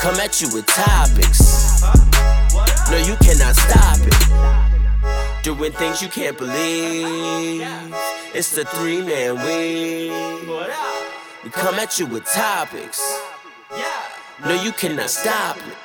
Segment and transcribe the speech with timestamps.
[0.00, 1.82] Come at you with topics.
[2.90, 5.44] No, you cannot stop it.
[5.44, 7.60] Doing things you can't believe.
[8.34, 10.48] It's the three man weave.
[11.44, 12.98] We come at you with topics.
[14.42, 15.76] No, you cannot stop it.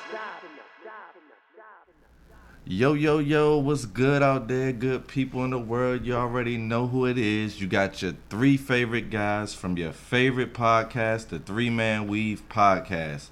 [2.63, 4.72] Yo, yo, yo, what's good out there?
[4.72, 6.05] Good people in the world.
[6.05, 7.60] You already know who it is.
[7.60, 13.32] You got your three favorite guys from your favorite podcast, the Three Man Weave Podcast.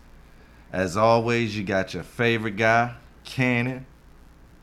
[0.74, 3.86] As always, you got your favorite guy, Cannon.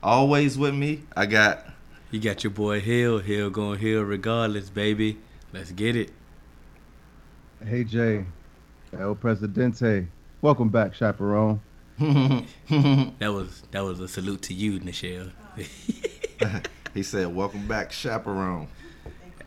[0.03, 1.65] Always with me, I got.
[2.11, 3.21] You got your boy Hill.
[3.21, 5.19] Hill going Hill regardless, baby.
[5.53, 6.11] Let's get it.
[7.65, 8.27] Hey, Jay.
[8.93, 10.09] El Presidente.
[10.43, 11.61] Welcome back, Chaperone.
[12.01, 15.31] that was that was a salute to you, Nichelle.
[16.95, 18.67] he said, "Welcome back, chaperone."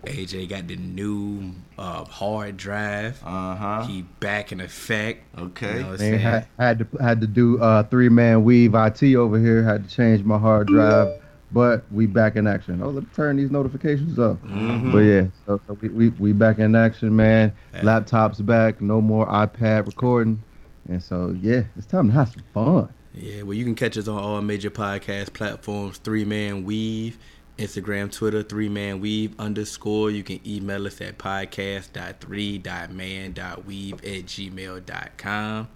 [0.06, 3.22] AJ got the new uh, hard drive.
[3.24, 3.86] Uh huh.
[3.86, 5.24] He back in effect.
[5.38, 5.78] Okay.
[5.78, 9.40] You know they had, had to had to do uh, three man weave IT over
[9.40, 9.64] here.
[9.64, 12.82] Had to change my hard drive, but we back in action.
[12.82, 14.42] Oh, let me turn these notifications up.
[14.44, 14.92] Mm-hmm.
[14.92, 17.54] But yeah, so, so, we, we we back in action, man.
[17.76, 18.82] Laptops back.
[18.82, 20.44] No more iPad recording.
[20.90, 22.94] And so, yeah, it's time to have some fun.
[23.14, 27.18] Yeah, well, you can catch us on all major podcast platforms, Three Man Weave,
[27.58, 30.12] Instagram, Twitter, Three Man Weave underscore.
[30.12, 35.68] You can email us at podcast.3.man.weave at gmail.com.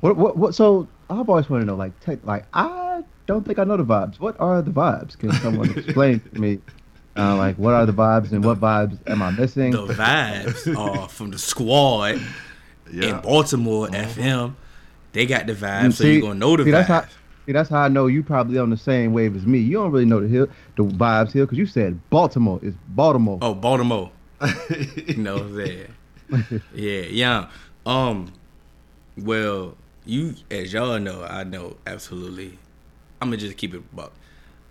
[0.01, 0.55] What what what?
[0.55, 3.85] So I've always wanted to know, like, tech, like I don't think I know the
[3.85, 4.19] vibes.
[4.19, 5.17] What are the vibes?
[5.17, 6.59] Can someone explain to me?
[7.17, 9.71] Uh, like, what are the vibes and what vibes am I missing?
[9.71, 12.21] The vibes are from the squad
[12.91, 13.17] yeah.
[13.17, 14.21] in Baltimore mm-hmm.
[14.21, 14.55] FM.
[15.13, 16.73] They got the vibes, see, so you're gonna know the see, vibes.
[16.73, 17.01] That's how,
[17.45, 19.59] see, that's how I know you probably on the same wave as me.
[19.59, 23.39] You don't really know the hill, the vibes here, because you said Baltimore is Baltimore.
[23.41, 24.11] Oh, Baltimore.
[25.07, 26.61] you know what I'm saying?
[26.73, 27.49] yeah, yeah.
[27.85, 28.33] Um,
[29.17, 32.59] well, you as y'all know, I know absolutely.
[33.21, 34.11] I'm gonna just keep it about.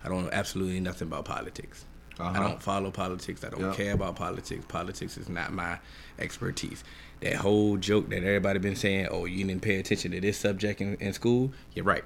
[0.03, 1.85] I don't know absolutely nothing about politics.
[2.19, 2.39] Uh-huh.
[2.39, 3.43] I don't follow politics.
[3.43, 3.75] I don't yep.
[3.75, 4.65] care about politics.
[4.67, 5.79] Politics is not my
[6.19, 6.83] expertise.
[7.21, 10.81] That whole joke that everybody been saying, "Oh, you didn't pay attention to this subject
[10.81, 12.03] in, in school." You're right.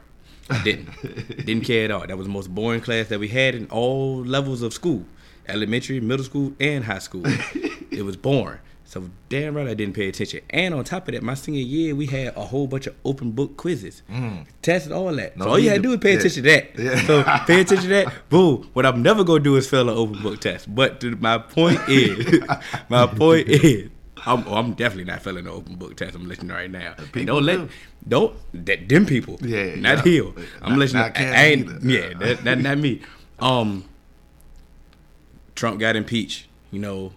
[0.49, 0.89] I didn't.
[1.45, 2.07] didn't care at all.
[2.07, 5.05] That was the most boring class that we had in all levels of school,
[5.47, 7.23] elementary, middle school, and high school.
[7.91, 8.59] it was boring.
[8.89, 10.41] So damn right I didn't pay attention.
[10.49, 13.29] And on top of that, my senior year we had a whole bunch of open
[13.29, 14.47] book quizzes, mm.
[14.63, 15.37] tests, all that.
[15.37, 16.17] No, so all you had to do is pay yeah.
[16.17, 16.79] attention to that.
[16.79, 17.05] Yeah.
[17.05, 18.29] So pay attention to that.
[18.29, 18.67] Boom.
[18.73, 20.73] What I'm never gonna do is fail an open book test.
[20.73, 22.41] But my point is,
[22.89, 23.91] my point is,
[24.25, 26.15] I'm, oh, I'm, definitely not failing the open book test.
[26.15, 26.95] I'm listening right now.
[27.13, 27.69] don't let do.
[28.07, 28.35] don't
[28.65, 29.37] that them people.
[29.41, 30.23] Yeah, not yeah.
[30.63, 31.03] I'm not, listening.
[31.03, 31.83] Not I, I ain't.
[31.83, 33.03] Yeah, that, that not me.
[33.37, 33.85] Um,
[35.53, 36.47] Trump got impeached.
[36.71, 37.13] You know,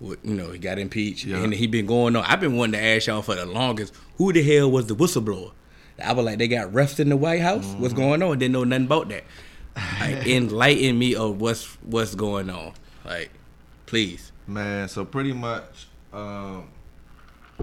[0.00, 1.38] you know, he got impeached, yeah.
[1.38, 2.24] and he been going on.
[2.24, 3.94] I've been wanting to ask y'all for the longest.
[4.18, 5.52] Who the hell was the whistleblower?
[6.02, 7.64] I was like, they got refs in the White House.
[7.66, 7.80] Mm-hmm.
[7.80, 8.38] What's going on?
[8.38, 9.24] Didn't know nothing about that.
[10.00, 12.74] Like, enlighten me of what's what's going on.
[13.04, 13.30] Like,
[13.86, 14.88] please, man.
[14.88, 16.68] So pretty much, um,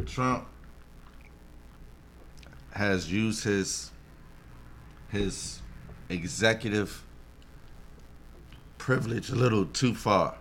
[0.05, 0.47] Trump
[2.71, 3.91] has used his
[5.11, 5.61] his
[6.09, 7.03] executive
[8.79, 10.35] privilege a little too far.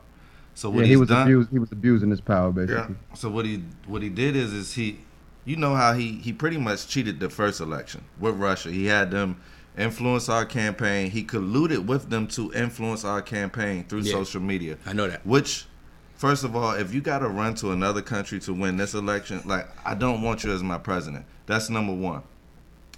[0.54, 2.94] So what yeah, he was done, abused, he was abusing his power basically.
[2.94, 3.14] Yeah.
[3.14, 4.98] So what he what he did is is he,
[5.44, 8.70] you know how he he pretty much cheated the first election with Russia.
[8.70, 9.40] He had them
[9.76, 11.10] influence our campaign.
[11.10, 14.12] He colluded with them to influence our campaign through yeah.
[14.12, 14.76] social media.
[14.84, 15.26] I know that.
[15.26, 15.66] Which,
[16.14, 19.40] first of all, if you got to run to another country to win this election,
[19.46, 21.24] like I don't want you as my president.
[21.46, 22.22] That's number one.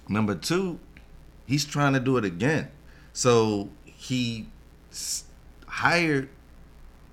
[0.07, 0.79] Number two,
[1.45, 2.69] he's trying to do it again.
[3.13, 4.47] So he
[5.67, 6.29] hired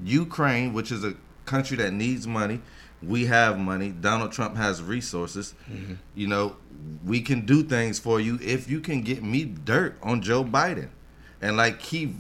[0.04, 1.14] Ukraine, which is a
[1.44, 2.60] country that needs money.
[3.02, 3.90] We have money.
[3.90, 5.54] Donald Trump has resources.
[5.70, 5.94] Mm-hmm.
[6.14, 6.56] You know,
[7.04, 10.88] we can do things for you if you can get me dirt on Joe Biden.
[11.40, 12.14] And like he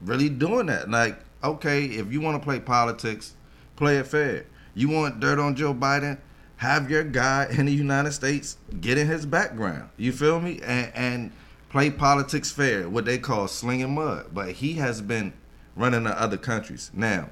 [0.00, 0.90] really doing that.
[0.90, 3.34] Like, okay, if you want to play politics,
[3.76, 4.46] play it fair.
[4.74, 6.18] You want dirt on Joe Biden?
[6.56, 9.90] Have your guy in the United States get in his background.
[9.96, 10.60] You feel me?
[10.62, 11.32] And, and
[11.70, 14.26] play politics fair, what they call slinging mud.
[14.32, 15.32] But he has been
[15.78, 16.90] running to other countries.
[16.92, 17.30] Now,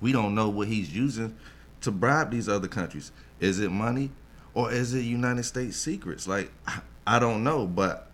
[0.00, 1.36] we don't know what he's using
[1.80, 3.10] to bribe these other countries.
[3.40, 4.10] Is it money
[4.54, 6.28] or is it United States secrets?
[6.28, 8.10] Like, I- don't know, but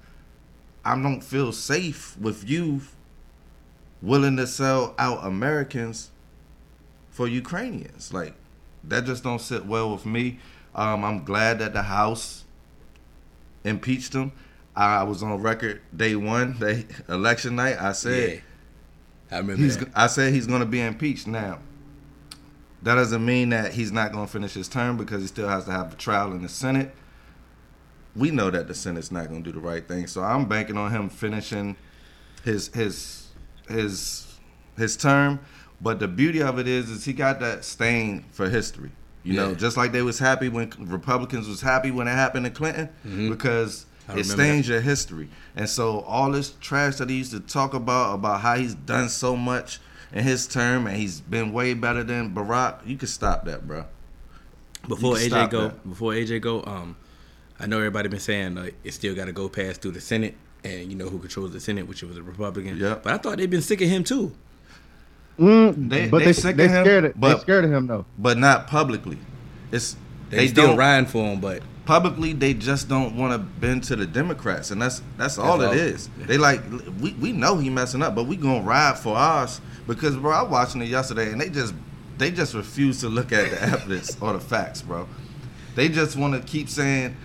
[0.85, 2.83] I don't feel safe with you
[4.01, 6.11] willing to sell out Americans
[7.11, 8.13] for Ukrainians.
[8.13, 8.35] Like,
[8.85, 10.39] that just don't sit well with me.
[10.75, 12.45] Um, I'm glad that the House
[13.65, 14.31] impeached him.
[14.77, 17.81] I was on record day one, day election night.
[17.81, 18.41] I said Yeah.
[19.35, 19.79] I remember he's.
[19.79, 19.89] that.
[19.95, 21.27] I said he's going to be impeached.
[21.27, 21.59] Now,
[22.83, 25.65] that doesn't mean that he's not going to finish his term because he still has
[25.65, 26.95] to have a trial in the Senate.
[28.15, 30.77] We know that the Senate's not going to do the right thing, so I'm banking
[30.77, 31.77] on him finishing
[32.45, 33.29] his his
[33.69, 34.39] his
[34.77, 35.41] his term.
[35.81, 38.93] But the beauty of it is, is he got that stain for history.
[39.25, 42.51] You know, just like they was happy when Republicans was happy when it happened to
[42.51, 43.31] Clinton, mm-hmm.
[43.31, 45.29] because I it remember stains your history.
[45.57, 49.09] And so all this trash that he used to talk about about how he's done
[49.09, 49.79] so much
[50.13, 53.85] in his term and he's been way better than Barack, you can stop that, bro.
[54.87, 55.89] Before AJ go, that.
[55.89, 56.97] before AJ go, um,
[57.59, 60.35] I know everybody been saying like it still got to go past through the Senate,
[60.63, 62.77] and you know who controls the Senate, which was a Republican.
[62.77, 62.99] Yeah.
[63.03, 64.35] But I thought they've been sick of him too.
[65.39, 67.19] Mm, They- but they they, sick they of him, scared it.
[67.21, 68.05] but- they scared of him though.
[68.19, 69.19] But not publicly.
[69.73, 69.97] It's
[70.31, 73.85] They, they, still don't riding for him, but publicly they just don't want to bend
[73.85, 75.87] to the Democrats, and that's that's all That's it all.
[75.89, 76.09] is.
[76.27, 76.61] They like
[77.01, 80.43] we, we know he messing up, but we gonna ride for ours because bro, I
[80.43, 81.75] was watching it yesterday, and they just
[82.19, 85.09] they just refuse to look at the evidence or the facts, bro.
[85.75, 87.17] They just want to keep saying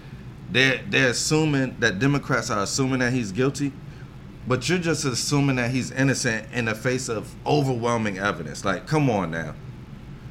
[0.51, 3.71] they're they're assuming that Democrats are assuming that he's guilty,
[4.47, 8.65] but you're just assuming that he's innocent in the face of overwhelming evidence.
[8.65, 9.53] Like, come on now.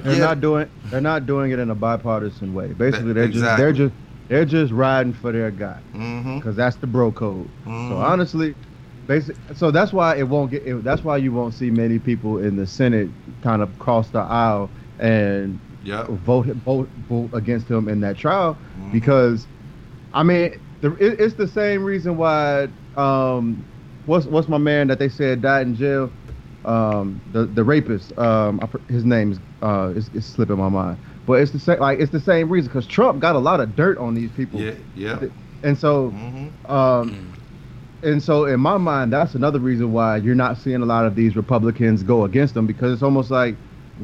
[0.00, 0.19] They're Yeah.
[0.26, 0.69] not doing.
[0.86, 2.72] They're not doing it in a bipartisan way.
[2.72, 3.56] Basically, they're just.
[3.56, 3.94] They're just.
[4.28, 6.38] They're just riding for their guy Mm-hmm.
[6.38, 7.50] because that's the bro code.
[7.66, 7.88] Mhm.
[7.88, 8.56] So honestly,
[9.06, 9.36] basic.
[9.54, 10.62] So that's why it won't get.
[10.66, 13.10] It, that's why you won't see many people in the Senate
[13.42, 16.08] kind of cross the aisle and Yep.
[16.08, 18.92] vote vote vote against him in that trial Mhm.
[18.92, 19.48] because,
[20.12, 22.69] I mean, the, it, it's the same reason why.
[22.96, 23.66] Um,
[24.04, 26.12] what's what's my man that they said died in jail?
[26.64, 28.12] Um, the the rapist.
[28.19, 30.98] Um, I, his name's uh, it's, it's slipping my mind.
[31.28, 31.78] But it's the same.
[31.78, 34.60] Like it's the same reason because Trump got a lot of dirt on these people.
[34.60, 34.72] Yeah.
[34.96, 35.20] Yeah.
[35.62, 36.72] And so, Mm-hmm.
[36.75, 37.34] um,
[38.02, 41.14] and so in my mind, that's another reason why you're not seeing a lot of
[41.16, 43.56] these Republicans go against them because it's almost like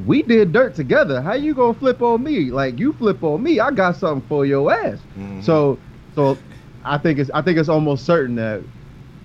[0.07, 1.23] we did dirt together.
[1.23, 2.51] How you gonna flip on me?
[2.51, 4.99] Like you flip on me, I got something for your ass.
[5.17, 5.43] Mhm.
[5.45, 5.79] So,
[6.15, 6.37] so
[6.85, 8.63] I think it's I think it's almost certain that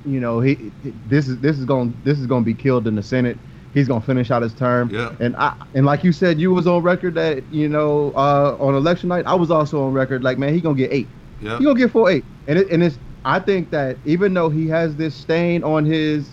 [0.06, 0.72] you know he
[1.10, 3.38] this is this is going this is going to be killed in the Senate.
[3.74, 4.90] He's going to finish out his term.
[4.90, 5.14] Yeah.
[5.20, 8.74] And I and like you said, you was on record that you know uh, on
[8.76, 9.26] election night.
[9.26, 11.08] I was also on record like man, he gonna get eight.
[11.42, 11.58] Yeah.
[11.58, 12.98] He gonna get four eight, and it, and it's.
[13.26, 16.30] I think that even though he has this stain on his,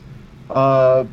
[0.50, 1.04] uh,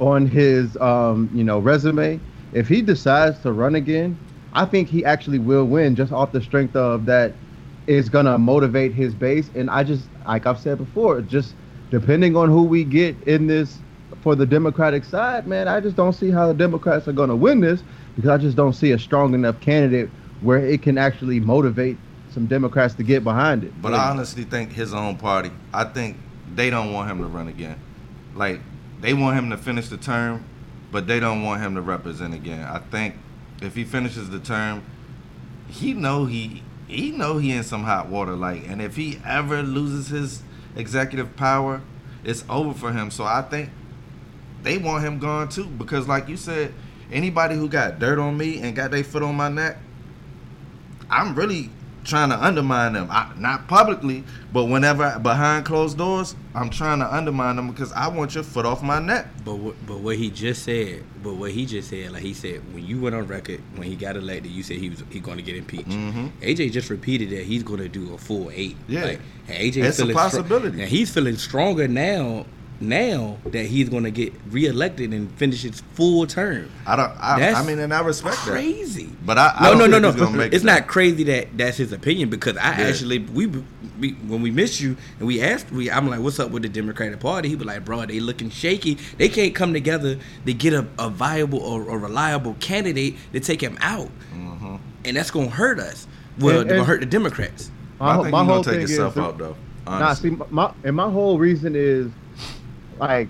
[0.00, 2.18] on his um, you know resume,
[2.52, 4.18] if he decides to run again,
[4.54, 7.32] I think he actually will win just off the strength of that.
[7.86, 11.54] Is gonna motivate his base, and I just like I've said before, just
[11.90, 13.78] depending on who we get in this
[14.22, 17.60] for the Democratic side, man, I just don't see how the Democrats are gonna win
[17.60, 17.82] this
[18.16, 20.10] because I just don't see a strong enough candidate
[20.40, 21.96] where it can actually motivate
[22.30, 23.80] some Democrats to get behind it.
[23.80, 26.16] But I honestly think his own party, I think
[26.54, 27.80] they don't want him to run again.
[28.34, 28.60] Like
[29.00, 30.44] they want him to finish the term,
[30.90, 32.64] but they don't want him to represent again.
[32.64, 33.14] I think
[33.62, 34.84] if he finishes the term,
[35.68, 38.34] he know he he know he in some hot water.
[38.34, 40.42] Like, and if he ever loses his
[40.74, 41.82] executive power,
[42.24, 43.10] it's over for him.
[43.10, 43.70] So I think
[44.68, 46.72] they want him gone too, because like you said,
[47.10, 49.78] anybody who got dirt on me and got their foot on my neck,
[51.10, 51.70] I'm really
[52.04, 53.06] trying to undermine them.
[53.10, 58.08] I, not publicly, but whenever behind closed doors, I'm trying to undermine them because I
[58.08, 59.26] want your foot off my neck.
[59.44, 62.62] But what, but what he just said, but what he just said, like he said,
[62.74, 65.36] when you went on record when he got elected, you said he was he going
[65.38, 65.88] to get impeached.
[65.88, 66.30] Mhm.
[66.40, 68.76] AJ just repeated that he's going to do a full eight.
[68.86, 69.04] Yeah.
[69.04, 70.80] like, AJ It's a possibility.
[70.80, 72.46] and he's feeling stronger now
[72.80, 76.70] now that he's gonna get reelected and finish his full term.
[76.86, 77.10] I don't.
[77.20, 78.50] I, That's I mean, and I respect that.
[78.52, 79.06] Crazy.
[79.06, 79.26] that.
[79.26, 80.26] But I, I no, don't no, no, think no.
[80.26, 82.86] he's gonna It's it not crazy that that's his opinion because I Yeah.
[82.88, 83.46] actually we,
[83.98, 86.68] we when we missed you and we asked we I'm like, what's up with the
[86.68, 87.48] Democratic Party?
[87.48, 88.94] He was like, bro, they looking shaky.
[89.16, 93.60] They can't come together to get a, a viable or a reliable candidate to take
[93.60, 94.76] him out, Mm-hmm.
[95.04, 96.06] and that's gonna hurt us.
[96.38, 97.70] Well, And- they're gonna hurt the Democrats.
[98.00, 99.56] I My, think my you're whole gonna take thing yourself is, out though.
[99.86, 102.10] Nah, see, my and my whole reason is
[102.98, 103.28] like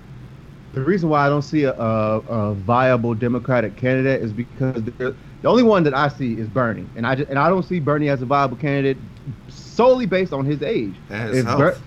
[0.72, 5.14] the reason why I don't see a, a, a viable Democratic candidate is because the,
[5.44, 8.08] only one that I see is Bernie, and I just, and I don't see Bernie
[8.08, 8.96] as a viable candidate
[9.48, 10.94] solely based on his age.
[11.10, 11.58] And his health.
[11.58, 11.78] Ber-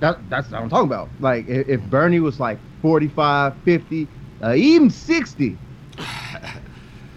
[0.00, 1.08] that, that's what I'm talking about.
[1.20, 4.08] Like if, if Bernie was like 45, 50,
[4.42, 5.56] uh, even 60,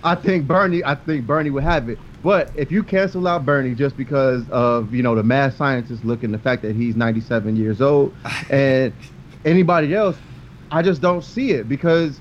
[0.03, 1.99] I think Bernie, I think Bernie would have it.
[2.23, 6.23] But if you cancel out Bernie just because of you know the math scientists look
[6.23, 8.13] and the fact that he's 97 years old,
[8.49, 8.93] and
[9.51, 10.17] anybody else,
[10.71, 12.19] I just don't see it because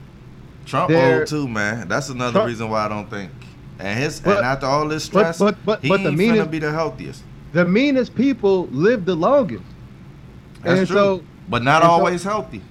[0.64, 1.88] Trump old too, man.
[1.88, 3.30] That's another Trump- reason why I don't think.
[3.78, 6.50] And his But- and after all this stress, but- but- he but the ain't meanest-
[6.50, 7.22] be the healthiest.
[7.52, 9.64] the meanest people live the longest,
[10.62, 10.96] That's and true.
[10.96, 12.62] so but not and so- always healthy.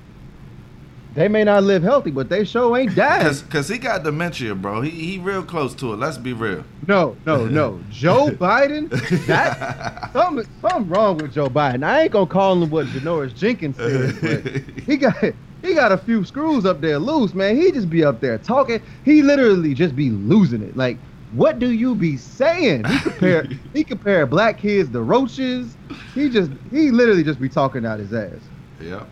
[1.16, 3.26] They may not live healthy, but they sure ain't dying.
[3.26, 4.82] Cause, Cause he got dementia, bro.
[4.82, 5.96] He he real close to it.
[5.98, 6.66] Let's be real.
[6.88, 7.80] No, no, no.
[7.90, 8.90] Joe Biden,
[9.26, 11.86] that something, something wrong with Joe Biden.
[11.86, 15.16] I ain't gonna call him what Janoris Jenkins said, but he got
[15.62, 17.56] he got a few screws up there loose, man.
[17.56, 18.82] He just be up there talking.
[19.06, 20.76] He literally just be losing it.
[20.76, 20.98] Like,
[21.32, 22.84] what do you be saying?
[22.84, 25.78] He compare he compare black kids to roaches.
[26.14, 28.42] He just he literally just be talking out his ass.
[28.82, 29.08] Yep.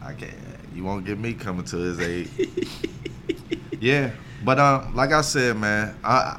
[0.00, 0.47] I can't.
[0.78, 2.30] You won't get me coming to his aid.
[3.80, 4.12] yeah,
[4.44, 6.38] but um, like I said, man, I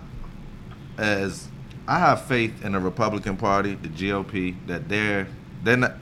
[0.97, 1.49] as
[1.85, 5.27] I have faith in the Republican Party, the GOP, that they're
[5.65, 5.95] they're not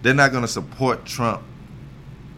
[0.00, 1.42] they're not gonna support Trump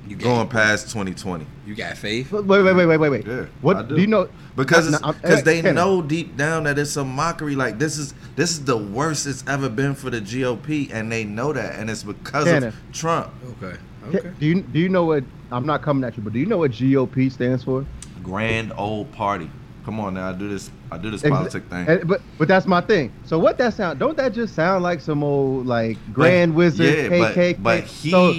[0.08, 1.46] You got, going past 2020.
[1.64, 2.32] You got faith.
[2.32, 3.24] Wait, wait, wait, wait, wait, wait.
[3.24, 3.94] Yeah, what I do.
[3.94, 4.00] do.
[4.00, 4.28] you know?
[4.56, 5.76] Because No, it's, I'm- cause they Kenny.
[5.76, 7.54] know deep down that it's a mockery.
[7.54, 11.22] Like this is this is the worst it's ever been for the GOP, and they
[11.22, 12.66] know that, and it's because Kenny.
[12.66, 13.32] of Trump.
[13.62, 13.78] Okay.
[14.10, 14.30] Ca- Okay.
[14.38, 15.24] Do you do you know what?
[15.50, 17.84] I'm not coming at you, but do you know what GOP stands for?
[18.22, 19.50] Grand old party.
[19.84, 20.70] Come on now, I do this.
[20.92, 21.86] I do this Ex- politic thing.
[21.88, 23.10] and- but but that's my thing.
[23.24, 23.98] So what that sound?
[23.98, 27.52] Don't that just sound like some old like Grand But- Wizard yeah, KKK?
[27.54, 28.34] But, but he, So-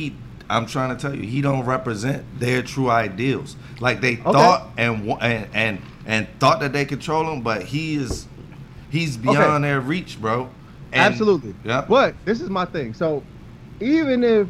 [0.52, 3.56] I'm trying to tell you, he don't represent their true ideals.
[3.80, 4.24] Like they Okay.
[4.24, 8.28] thought and and and and thought that they control him, but he is
[8.92, 10.50] he's beyond their reach, bro.
[10.92, 11.54] And- absolutely.
[11.64, 11.86] Yeah.
[11.88, 12.94] But this is my thing.
[12.96, 13.24] So
[13.80, 14.48] even if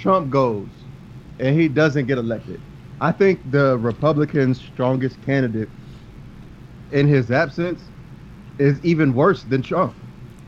[0.00, 0.68] Trump goes
[1.38, 2.60] and he doesn't get elected,
[3.00, 5.68] I think the Republicans' strongest candidate
[6.92, 7.80] in his absence
[8.58, 9.94] is even worse than Trump.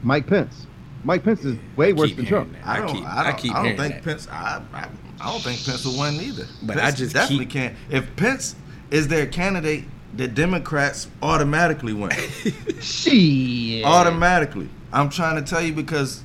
[0.02, 0.66] Mike Pence.
[1.04, 2.54] Mike Pence is way I worse than Trump.
[2.64, 2.94] I I don't.
[2.94, 4.04] keep- I don't, I keep I don't think that.
[4.04, 4.28] Pence.
[4.28, 4.88] I, I,
[5.21, 6.47] I don't think Pence will win either.
[6.62, 7.76] But Pence I just definitely keep- can't.
[7.90, 8.54] If Pence
[8.90, 12.11] is their candidate, the Democrats automatically win.
[12.80, 13.85] Shit.
[13.85, 14.68] automatically.
[14.92, 16.23] I'm trying to tell you because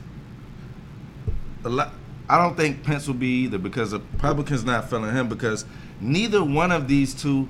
[1.64, 1.94] a lot,
[2.30, 5.66] I don't think Pence will be either because the Republicans not feeling him because
[6.02, 7.48] neither one of these two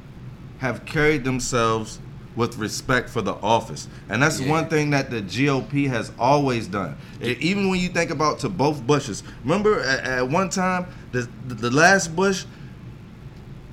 [0.59, 1.99] have carried themselves
[2.35, 3.87] with respect for the office.
[4.09, 4.49] And that's Yeah.
[4.49, 6.95] one thing that the GOP has always done.
[7.23, 9.23] E- even when you think about to both Bushes.
[9.43, 12.45] Remember at, at one time the, the the last Bush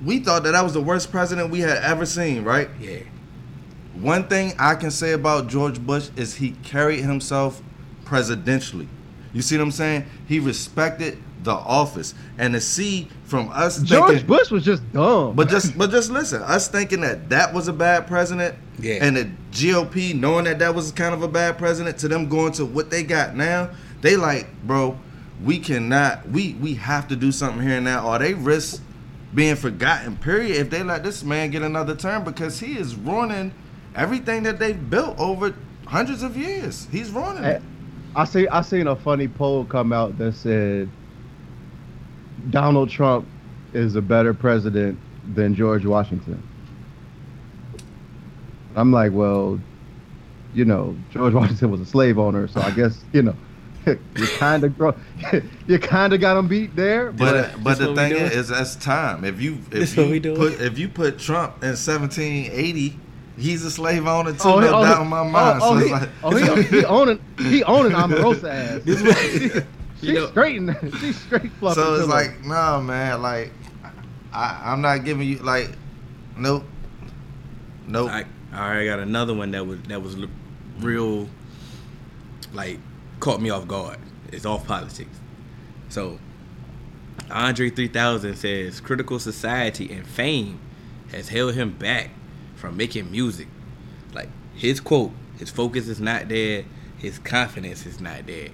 [0.03, 2.69] we thought that that was the worst president we had ever seen, right?
[2.81, 2.99] Yeah.
[3.93, 7.61] One thing I can say about George Bush is he carried himself
[8.03, 8.87] presidentially.
[9.35, 10.05] You see what I'm saying?
[10.27, 12.15] He respected the office.
[12.37, 15.35] And to see from us George thinking, Bush was just dumb.
[15.35, 18.99] but just but just listen, us thinking that that was a bad president, Yeah.
[19.05, 22.53] and the GOP knowing that that was kind of a bad president, to them going
[22.53, 23.69] to what they got now,
[24.01, 24.97] they like, bro,
[25.43, 28.81] we cannot, we we have to do something here and now, or they risk
[29.35, 30.15] being forgotten.
[30.15, 30.55] Period.
[30.55, 33.53] If they let this man get another term, because he is ruining
[33.95, 35.53] everything that they've built over
[35.85, 36.87] hundreds of years.
[36.91, 37.61] He's ruining I, it.
[38.15, 38.47] I see.
[38.47, 40.89] I seen a funny poll come out that said
[42.49, 43.27] Donald Trump
[43.73, 44.97] is a better president
[45.33, 46.41] than George Washington.
[48.75, 49.59] I'm like, well,
[50.53, 53.35] you know, George Washington was a slave owner, so I guess you know,
[53.85, 54.95] you kind of grow,
[55.67, 57.11] you kind of got him beat there.
[57.11, 59.25] But, But but the thing is, is that's time.
[59.25, 60.37] If you if what we you doing?
[60.37, 62.99] put if you put Trump in 1780,
[63.37, 64.39] he's a slave owner too.
[64.43, 65.59] Oh, he- no oh, doubt he- in my mind.
[65.61, 68.81] Oh, oh so oh, it's he, like, oh, he, he owning he owning Omarosa ass.
[68.83, 69.01] This
[69.53, 69.65] what-
[69.99, 71.83] She's You know- straight, in- she's straight fluffing.
[71.83, 72.07] so it's pillows.
[72.09, 73.21] like, nah, man.
[73.21, 73.51] Like,
[74.33, 75.69] I, I'm not giving you like,
[76.37, 76.63] nope,
[77.87, 78.09] nope.
[78.11, 80.17] I, I already got another one that was that was
[80.79, 81.29] real,
[82.53, 82.79] like
[83.19, 83.99] caught me off guard.
[84.31, 85.17] It's off politics.
[85.89, 86.19] So,
[87.31, 90.59] Andre 3000 says critical society and fame
[91.11, 92.09] has held him back
[92.55, 93.47] from making music.
[94.13, 96.63] Like his quote, his focus is not there,
[96.97, 98.49] his confidence is not there.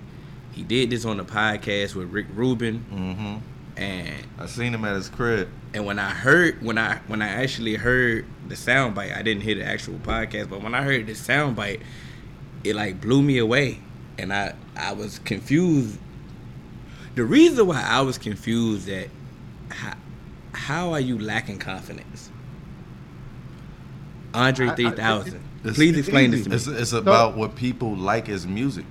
[0.51, 3.38] He did this on the podcast with Rick Rubin, Mm-hmm.
[3.81, 5.48] and I seen him at his crib.
[5.74, 9.43] and when I heard when I when I actually heard the sound bite, I didn't
[9.43, 11.81] hear the actual podcast, but when I heard the sound bite,
[12.63, 13.79] it like blew me away,
[14.17, 15.98] and I I was confused.
[17.15, 19.10] The reason why I was confused that
[19.70, 19.93] how,
[20.53, 22.31] how are you lacking confidence?
[24.34, 25.40] Andre I- I- three thousand.
[25.64, 26.56] It's- Please explain this to me.
[26.56, 28.86] It's it's about what people like as music.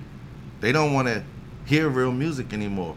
[0.61, 1.23] They don't want to
[1.65, 2.95] hear real music anymore.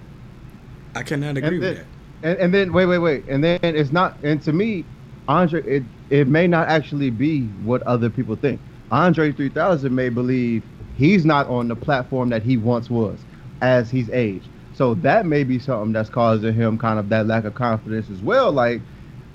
[0.94, 1.86] I cannot agree and with then,
[2.22, 2.28] that.
[2.30, 4.16] And, and then wait, wait, wait, and then it's not.
[4.22, 4.84] And to me,
[5.28, 8.60] Andre, it it may not actually be what other people think.
[8.90, 10.62] Andre 3000 may believe
[10.96, 13.18] he's not on the platform that he once was
[13.60, 14.48] as he's aged.
[14.74, 18.20] So that may be something that's causing him kind of that lack of confidence as
[18.20, 18.52] well.
[18.52, 18.80] Like,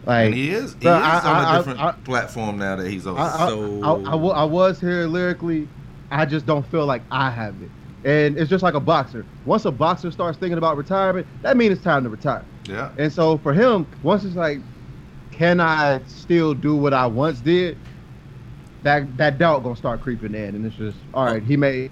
[0.09, 2.89] like And he is he is I- on a I- different I- platform now that
[2.89, 3.15] he's on.
[3.49, 5.67] So- I, I, wa- I was here lyrically.
[6.11, 7.69] I just don't feel like I have it.
[8.03, 9.25] And it's just like a boxer.
[9.45, 12.43] Once a boxer starts thinking about retirement, that means it's time to retire.
[12.67, 12.91] yeah.
[12.97, 14.59] And so for him, once it's like,
[15.31, 17.77] can I still do what I once did?
[18.83, 21.43] That that doubt gonna start creeping in, and it's just all right.
[21.43, 21.91] He may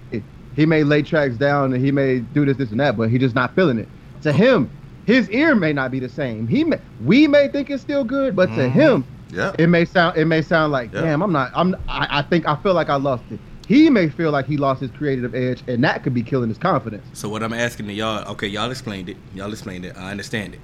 [0.56, 3.18] he may lay tracks down and he may do this, this, and that, but he
[3.18, 3.88] just not feeling it.
[4.22, 4.70] To him,
[5.08, 6.46] his ear may not be the same.
[6.46, 8.70] He may we may think it's still good, but to Mhm.
[8.72, 9.52] him, Yeah.
[9.58, 11.00] it may sound it may sound like Yeah.
[11.02, 14.08] damn i'm not i'm I, I think i feel like i lost it he may
[14.08, 17.28] feel like he lost his creative edge and that could be killing his confidence So
[17.28, 19.16] what I'm asking to y'all, okay, y'all explained it.
[19.34, 19.94] Y'all explained it.
[19.98, 20.60] I understand it.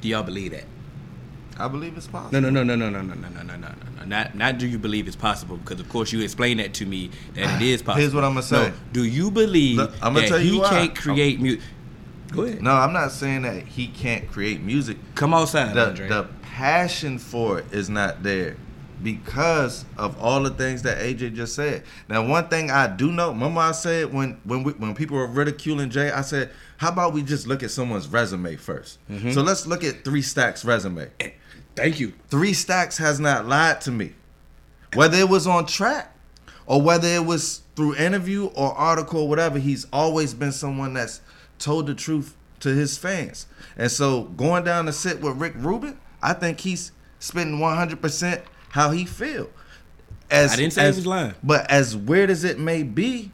[0.00, 0.64] Do y'all believe that?
[1.58, 2.40] I believe it's possible.
[2.40, 3.68] No, no, no, no, no, no, no, no, no, no, no,
[3.98, 4.04] no.
[4.06, 5.56] Not, not do you believe it's possible?
[5.56, 8.00] Because of course you explained that to me that it is possible.
[8.02, 8.68] Here's what I'ma say.
[8.68, 10.68] No, do you believe Look, I'ma that tell you he why.
[10.70, 11.60] can't create music?
[12.32, 12.62] Go ahead.
[12.62, 14.96] No, I'm not saying that he can't create music.
[15.14, 16.08] Come outside, The Andre.
[16.08, 18.56] the passion for it is not there
[19.02, 21.84] because of all the things that AJ just said.
[22.08, 25.26] Now, one thing I do know, remember I said when when we, when people were
[25.26, 29.30] ridiculing Jay, I said, how about we just look at someone's resume 1st Mm-hmm.
[29.32, 31.08] So let's look at Three Stacks' resume.
[31.76, 32.12] Thank you.
[32.28, 34.14] Three Stacks has not lied to me.
[34.94, 36.12] Whether it was on track
[36.66, 41.20] or whether it was through interview or article or whatever, he's always been someone that's
[41.58, 43.46] told the truth to his fans.
[43.76, 48.90] And so going down to sit with Rick Rubin, I think he's spending 100% how
[48.90, 49.50] he feel.
[50.30, 51.34] As, I didn't say he was lying.
[51.42, 53.32] But as weird as it may be,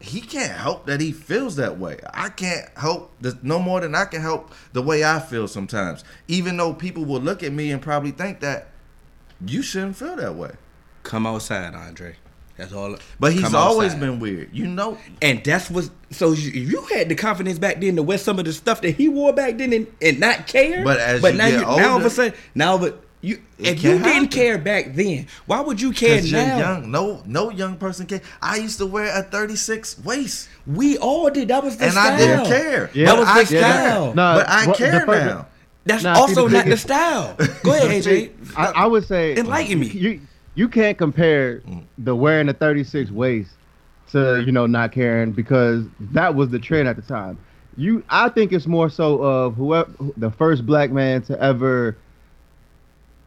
[0.00, 1.98] he can't help that he feels that way.
[2.12, 6.04] I can't help the, no more than I can help the way I feel sometimes.
[6.28, 8.68] Even though people will look at me and probably think that
[9.44, 10.52] you shouldn't feel that way.
[11.02, 12.16] Come outside, Andre.
[12.58, 12.96] That's all.
[13.20, 14.00] But he's always outside.
[14.00, 14.50] been weird.
[14.52, 15.88] You know, And that's what.
[16.10, 18.90] So you, you had the confidence back then to wear some of the stuff that
[18.90, 20.82] he wore back then and, and not care.
[20.84, 23.40] But as but you now get you now all of a sudden now but you
[23.58, 26.58] if you can didn't care back then, why would you care because you're now?
[26.58, 26.90] young.
[26.90, 28.20] No, no young person can.
[28.42, 31.48] I used to wear a 36 waist, We all did.
[31.48, 32.12] That was the and style.
[32.12, 32.90] I didn't care.
[32.94, 33.06] Yeah.
[33.06, 33.60] That was I the care.
[33.62, 34.06] style.
[34.14, 35.46] No, but I what- the care now.
[35.84, 37.34] That's Nah, also the not thing the style.
[37.62, 38.32] Go ahead, AJ.
[38.56, 39.86] I, I would say Enlighten me.
[39.86, 40.20] You
[40.58, 41.84] you can't compare mm.
[41.98, 43.52] the wearing the 36 waist
[44.10, 47.38] to you know not caring because that was the trend at the time.
[47.76, 51.96] You, I think it's more so of whoever the first black man to ever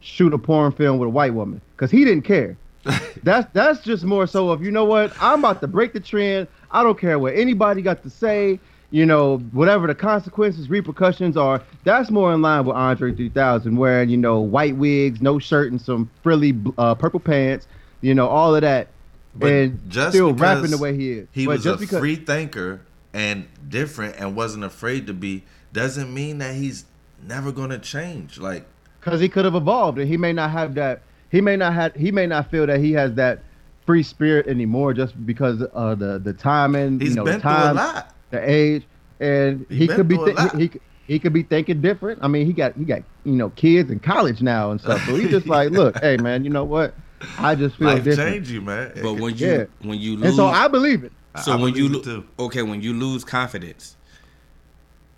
[0.01, 2.57] shoot a porn film with a white woman because he didn't care.
[3.23, 6.49] that's that's just more so of you know what I'm about to break the trend.
[6.71, 8.59] I don't care what anybody got to say.
[8.91, 11.63] You know whatever the consequences, repercussions are.
[11.85, 15.81] That's more in line with Andre 3000, wearing you know white wigs, no shirt, and
[15.81, 17.67] some frilly uh, purple pants.
[18.01, 18.89] You know all of that,
[19.33, 21.27] But and just still rapping the way he is.
[21.31, 22.81] He but was just a because, free thinker
[23.13, 26.85] and different and wasn't afraid to be doesn't mean that he's
[27.25, 28.39] never gonna change.
[28.39, 28.65] Like
[28.99, 31.95] because he could have evolved and he may not have that he may not have
[31.95, 33.43] he may not feel that he has that
[33.85, 37.51] free spirit anymore just because of the the timing he's you know been the through
[37.51, 38.13] a lot.
[38.31, 38.83] The age
[39.19, 40.55] and He he, could be through a thi- lot.
[40.55, 43.49] he, he he could be thinking different i mean he got he got you know
[43.51, 46.63] kids in college now and stuff so he's just like look hey man you know
[46.63, 46.95] what
[47.37, 48.91] i just feel Life different change you, man.
[49.01, 49.65] But when you Yeah.
[49.81, 51.11] when you lose, and so i believe it
[51.43, 53.95] So I when you believe it lo- okay, when you lose confidence,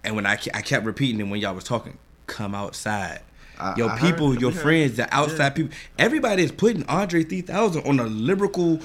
[0.03, 1.97] and when I I kept repeating it when y'all was talking,
[2.27, 3.21] come outside.
[3.59, 4.41] I- your I people, it.
[4.41, 8.79] your We heard friends, the outside people, everybody is putting Andre 3000 on a lyrical,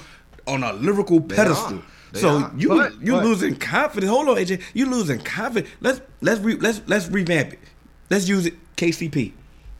[0.47, 1.79] on a lyrical pedestal.
[1.79, 1.83] are.
[2.11, 2.51] They So are.
[2.57, 4.09] you But- you but- losing confidence.
[4.11, 4.61] Hold on, AJ.
[4.73, 5.69] You losing confidence.
[5.81, 7.59] Let's let's re, let's let's revamp it.
[8.09, 8.55] Let's use it.
[8.77, 9.33] KCP.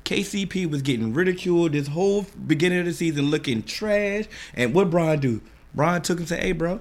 [0.05, 4.25] KCP was getting ridiculed this whole beginning of the season, looking trash.
[4.55, 5.41] And what Brian do?
[5.75, 6.79] Brian took him to, "Hey, bro,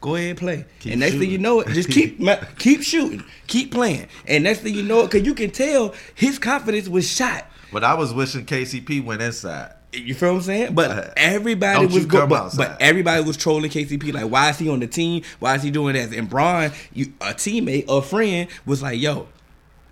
[0.00, 0.64] Go ahead and play.
[0.78, 2.20] Keep and next thing you know it, just keep
[2.58, 4.06] keep shooting, keep playing.
[4.28, 7.50] And next thing you know it, cause you can tell his confidence was shot.
[7.72, 9.72] But I was wishing KCP went inside.
[9.92, 10.74] You feel what I'm saying?
[10.74, 14.12] But Uh, everybody was go, but, but everybody was trolling KCP.
[14.12, 15.22] Like, why is he on the team?
[15.38, 16.12] Why is he doing that?
[16.12, 19.28] And Bron, you, a teammate, a friend, was like, "Yo,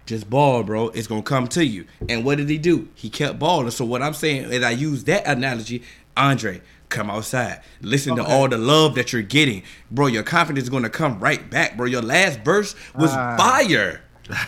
[0.05, 0.89] just ball, bro.
[0.91, 2.89] It's gonna come to you." And what did he do?
[2.95, 3.71] He kept balling.
[3.71, 5.83] So what I'm saying is, I use that analogy,
[6.17, 6.61] Andre.
[6.91, 7.63] Come outside.
[7.81, 10.07] Listen to all the love that you're getting, bro.
[10.07, 11.87] Your confidence is gonna come right back, bro.
[11.87, 13.37] Your last verse was Ah.
[13.37, 14.03] fire.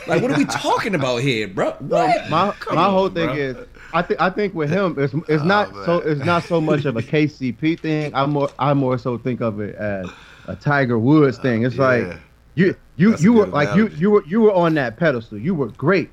[0.06, 1.72] Like, what are we talking about here, bro?
[1.80, 2.28] What?
[2.30, 3.34] my Come my on, whole thing bro.
[3.34, 3.56] is
[3.92, 6.84] I think I think with him it's it's Oh, not so it's not so much
[6.84, 8.14] of a KCP thing.
[8.14, 10.08] I more I more so think of it as
[10.46, 11.64] a Tiger Woods thing.
[11.64, 11.82] It's yeah.
[11.82, 12.16] like
[12.54, 13.96] you you That's you were like you analogy.
[14.00, 15.38] you were you were on that pedestal.
[15.38, 16.10] You were great.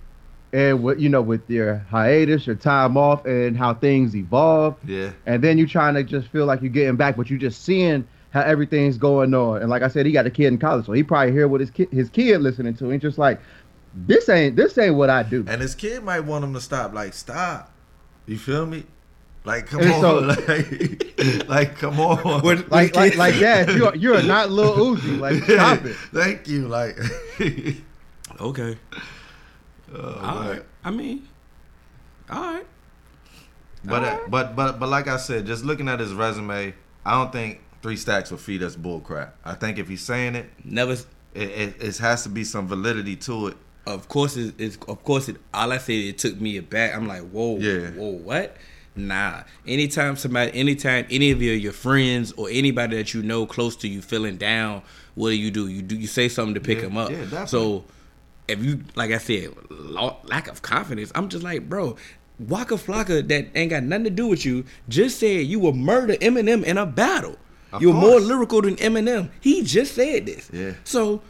[0.53, 5.11] And with you know with your hiatus, your time off, and how things evolve, Yeah.
[5.25, 8.07] and then you're trying to just feel like you're getting back, but you're just seeing
[8.29, 9.61] how everything's going on.
[9.61, 11.59] And like I said, he got a kid in college, so he probably hear what
[11.59, 12.89] his kid his kid listening to.
[12.89, 13.41] And just like,
[13.95, 15.45] this ain't this ain't what I do.
[15.47, 16.93] And his kid might want him to stop.
[16.93, 17.71] Like, stop.
[18.25, 18.83] You feel me?
[19.45, 20.01] Like, come And on.
[20.01, 22.17] so- like, like, come on.
[22.43, 23.73] What- like like like that.
[23.73, 25.19] You're you're not Lil Uzi.
[25.19, 25.95] Like stop it.
[26.13, 26.67] Thank you.
[26.67, 26.97] Like,
[28.41, 28.77] Okay.
[29.93, 30.49] oh, All man.
[30.49, 30.63] right.
[30.83, 31.27] I mean,
[32.29, 32.65] all right.
[33.83, 34.31] But uh, Alright.
[34.31, 36.73] but but but like I said, just looking at his resume,
[37.05, 39.31] I don't think three stacks will feed us bullcrap.
[39.45, 40.93] I think if he's saying it, Never.
[40.93, 41.05] it,
[41.35, 43.57] it, it has to be some validity to it.
[43.85, 45.37] Of course, it, it's of course it.
[45.53, 46.95] All I said it took me aback.
[46.95, 47.91] I'm like, whoa, Yeah.
[47.91, 48.57] whoa, what?
[48.95, 49.43] Nah.
[49.67, 53.87] Anytime somebody, anytime any of your your friends or anybody that you know close to
[53.87, 54.81] you feeling down,
[55.15, 55.67] what do you do?
[55.67, 57.11] You do you say something to pick Yeah, them up.
[57.11, 57.83] yeah, so
[58.47, 61.95] if you like I said, lack of confidence, I'm just like, bro.
[62.37, 66.15] Waka Flocka that ain't got nothing to do with you just said you will murder
[66.15, 67.37] Eminem in a battle.
[67.71, 69.29] Of You're more lyrical than Eminem.
[69.39, 70.49] He just said this.
[70.51, 70.73] Yeah.
[70.83, 71.21] So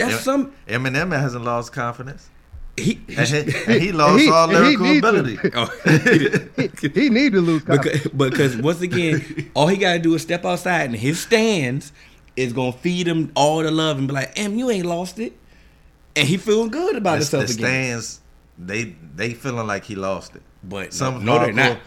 [0.00, 2.28] that's Em- some Eminem hasn't lost confidence,
[2.76, 5.30] he, and he, and he lost he- all and he lyrical to.
[5.30, 5.38] ability.
[5.54, 8.02] oh, He need to lose confidence.
[8.04, 11.92] because, because once again, all he gotta do is step outside and his stands
[12.36, 15.32] is gonna feed him all the love and be like, "Em, you ain't lost it,"
[16.16, 17.64] and he feeling good about the, himself the again.
[18.00, 18.20] stands,
[18.58, 20.42] they they feeling like he lost it.
[20.62, 21.78] But Some no, they're not.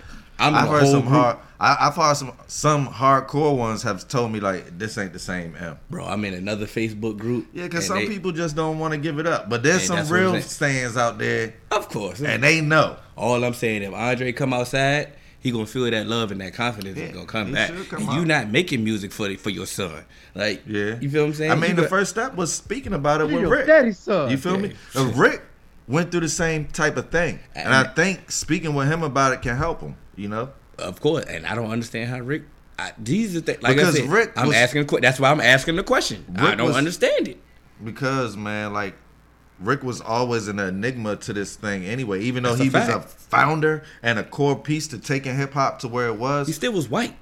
[0.48, 1.14] I'm I've heard some group.
[1.14, 1.38] hard.
[1.60, 5.56] I, I've heard some some hardcore ones have told me like this ain't the same
[5.56, 5.78] M.
[5.90, 6.06] bro.
[6.06, 7.48] I'm in another Facebook group.
[7.54, 9.50] Yeah, because some they- people just don't want to give it up.
[9.50, 12.98] But there's some that's what I'm real stands out there, of course, and they know.
[13.16, 16.98] all I'm saying, if Andre come outside, he gonna feel that love and that confidence
[16.98, 17.72] Yeah, is gonna come he back.
[17.90, 18.28] come and you out.
[18.28, 20.04] not making music for the, for your son,
[20.36, 21.52] like Yeah, you feel what I'm saying?
[21.52, 23.68] I mean, You the got- first step was speaking about it You with your Rick.
[23.68, 24.30] daddy's son.
[24.32, 24.74] You feel me?
[24.96, 25.02] Yeah.
[25.02, 25.42] Uh, Rick
[25.88, 29.42] went through the same type of thing, and I think speaking with him about it
[29.42, 29.96] can help him.
[30.16, 32.44] You know, Of course, and I don't understand how Rick.
[32.80, 34.10] I, these are things like Because I said.
[34.10, 34.82] Rick I'm was- asking.
[34.94, 36.26] a That's why I'm asking the question.
[36.38, 37.38] I don't was- understand it.
[37.84, 38.96] because man, like
[39.60, 42.22] Rick was always an enigma to this thing anyway.
[42.22, 45.54] Even though That's a he was a founder and a core piece to taking hip
[45.54, 46.48] hop to where it was.
[46.48, 47.16] He still was white,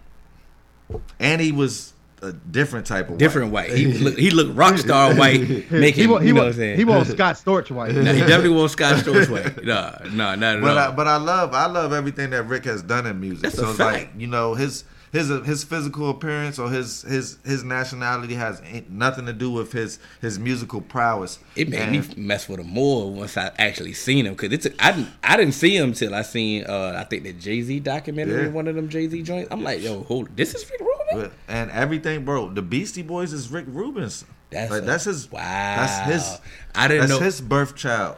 [1.19, 1.90] and he was
[2.21, 3.71] a different type of different white.
[3.71, 5.93] He look, he looked rock star white, making.
[6.03, 6.77] he want, you he know want, what I'm saying?
[6.77, 7.95] he Scott Storch white.
[7.95, 9.63] No, he definitely wants Scott Storch white.
[9.63, 12.84] No, no, not at But I, but I love I love everything that Rick has
[12.84, 13.43] done in music.
[13.43, 13.97] That's so a it's fact.
[13.97, 19.26] like you know his his his physical appearance or his his his nationality has nothing
[19.26, 21.39] to do with his his musical prowess.
[21.56, 24.67] it made And- me mess with him more once I actually seen him because it's
[24.80, 27.80] I didn't I didn't see him till I seen uh I think the Jay Z
[27.82, 28.50] documentary Yeah.
[28.50, 29.50] one of them Jay Z joints.
[29.52, 31.32] I'm like, yo, hold this is Rick Rubin.
[31.50, 32.50] And everything, bro.
[32.50, 34.24] The Beastie Boys is Rick Rubin's.
[34.50, 35.32] That's like, a- that's his.
[35.32, 35.39] wow.
[35.41, 36.39] That's his.
[36.76, 37.26] I didn't that's know.
[37.26, 38.17] his birth child.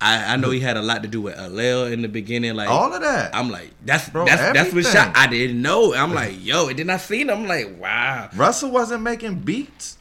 [0.00, 2.54] I, I know he had a lot to do with LL in the beginning.
[2.54, 3.34] Like All of that.
[3.34, 5.16] I'm like, that's Bro, that's that's what shot.
[5.16, 5.92] I didn't know.
[5.94, 7.40] I'm like, yo, and then I seen him.
[7.40, 8.28] I'm like, wow.
[8.36, 9.98] Russell wasn't making beats.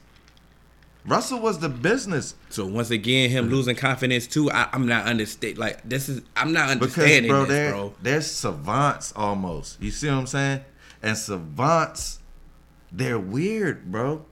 [1.07, 4.51] Russell was the business So once again, him losing confidence too.
[4.51, 5.57] I, I'm not understand.
[5.57, 7.93] Like this is I'm not because understanding bro, this, they're bro.
[8.01, 9.81] they're savants almost.
[9.81, 10.61] You see what I'm saying?
[11.01, 12.19] And savants,
[12.91, 14.25] they're weird, bro.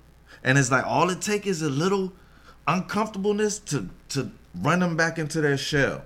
[0.43, 2.11] And it's like all it take is a little
[2.67, 6.03] uncomfortableness to to run them back into their shell.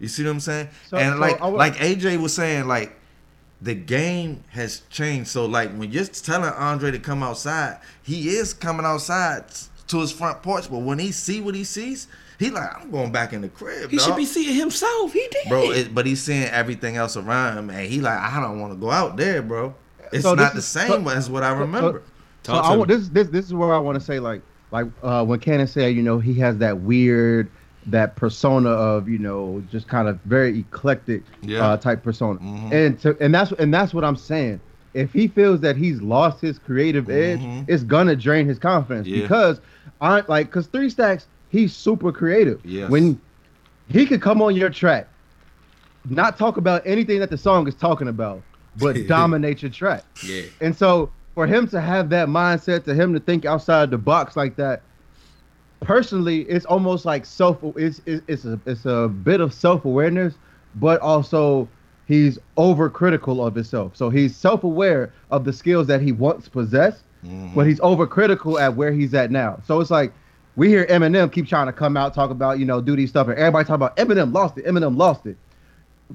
[0.00, 0.68] You see what I'm saying?
[0.88, 2.96] So- and so like I like AJ was saying, like
[3.62, 5.28] the game has changed.
[5.30, 9.44] So like when you're telling Andre to come outside, he is coming outside
[9.88, 10.70] to his front porch.
[10.70, 13.90] But when he see what he sees, he like I'm going back in the crib.
[13.90, 15.12] He should be seeing himself.
[15.12, 15.70] He did, bro.
[15.70, 18.78] It, but he's seeing everything else around him, and he like, I don't want to
[18.78, 19.74] go out there, bro.
[20.12, 22.02] It's So not the this is- same so- as what I remember.
[22.44, 24.86] So Talk to I this this this is where I want to say like like
[25.02, 27.50] uh, when Cannon said you know he has that weird
[27.86, 31.64] that persona of you know just kind of very eclectic Yeah.
[31.64, 32.72] uh, type persona Mhm.
[32.72, 34.60] and to, and that's and that's what I'm saying
[34.94, 37.64] if he feels that he's lost his creative edge, Mhm.
[37.68, 39.22] it's gonna drain his confidence Yeah.
[39.22, 39.60] because
[40.00, 42.60] I like because three stacks he's super creative.
[42.64, 42.88] Yes.
[42.90, 43.20] When
[43.88, 45.08] he could come on your track,
[46.08, 48.40] not talk about anything that the song is talking about,
[48.78, 50.04] but dominate your track.
[50.26, 50.42] Yeah.
[50.60, 54.36] And so for him to have that mindset, to him to think outside the box
[54.36, 54.82] like that,
[55.80, 57.58] personally, it's almost like self.
[57.76, 60.34] It's it's, it's a it's a bit of self awareness,
[60.76, 61.68] but also
[62.06, 63.96] he's overcritical of himself.
[63.96, 67.54] So he's self aware of the skills that he once possessed, Mhm.
[67.54, 69.58] but he's overcritical at where he's at now.
[69.66, 70.12] So it's like
[70.56, 73.28] we hear Eminem keep trying to come out talk about you know do these stuff,
[73.28, 74.64] and everybody talk about Eminem lost it.
[74.66, 75.36] Eminem lost it.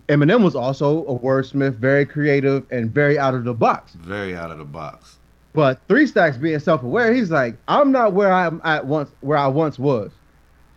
[0.08, 3.94] Eminem was also a wordsmith, very creative and very out of the box.
[3.94, 5.18] very out of the box.
[5.54, 9.48] But three stacks being self-aware, he's like, I'm not where I'm at once where I
[9.48, 10.12] once was.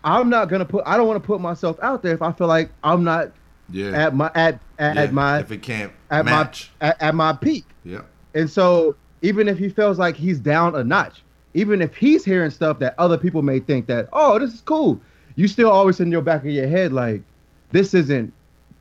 [0.04, 2.46] I'm not gonna put I don't want to put myself out there if I feel
[2.48, 3.32] like I'm not
[3.70, 3.90] Yeah.
[3.90, 6.70] at my at at, Yeah, my if it can't at match.
[6.80, 7.64] my at, at my peak.
[7.84, 8.00] yeah.
[8.34, 11.22] And so even if he feels like he's down a notch,
[11.54, 15.00] even if he's hearing stuff that other people may think that, oh, this is cool,
[15.36, 17.22] you still always in your back of your head like,
[17.70, 18.32] this isn't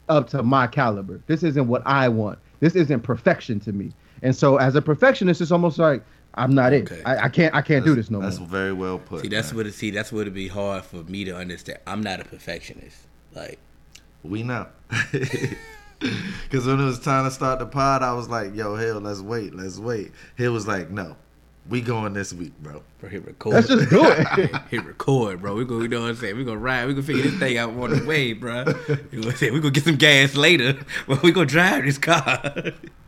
[0.10, 1.21] up to my caliber.
[1.27, 2.39] This isn't what I want.
[2.62, 3.91] This isn't perfection to me.
[4.21, 6.03] And so as a perfectionist, it's almost like
[6.36, 6.91] I'm not it.
[6.91, 7.03] Okay.
[7.03, 8.47] I, I can't I can't do this no That's more.
[8.47, 9.21] That's very well put.
[9.21, 9.57] See, that's man.
[9.57, 9.73] what it.
[9.73, 11.79] See, that's what it'd be hard for me to understand.
[11.86, 12.97] I'm not a perfectionist.
[13.34, 13.60] Like,
[14.23, 14.67] We know.
[14.99, 19.21] Because when it was time to start the pod, I was like, yo, hell, let's
[19.21, 20.12] wait, let's wait.
[20.38, 21.15] He was like, no,
[21.71, 22.84] we going this week, bro.
[22.99, 23.53] bro, hit record.
[23.53, 24.55] Let's just do it.
[24.69, 25.55] hit record, bro.
[25.55, 26.36] We gonna, you know what I'm saying?
[26.36, 26.86] We gonna ride.
[26.86, 28.65] We gonna figure this thing out on the way, bro.
[29.12, 32.53] You gonna say we gonna get some gas later, but we gonna drive this car.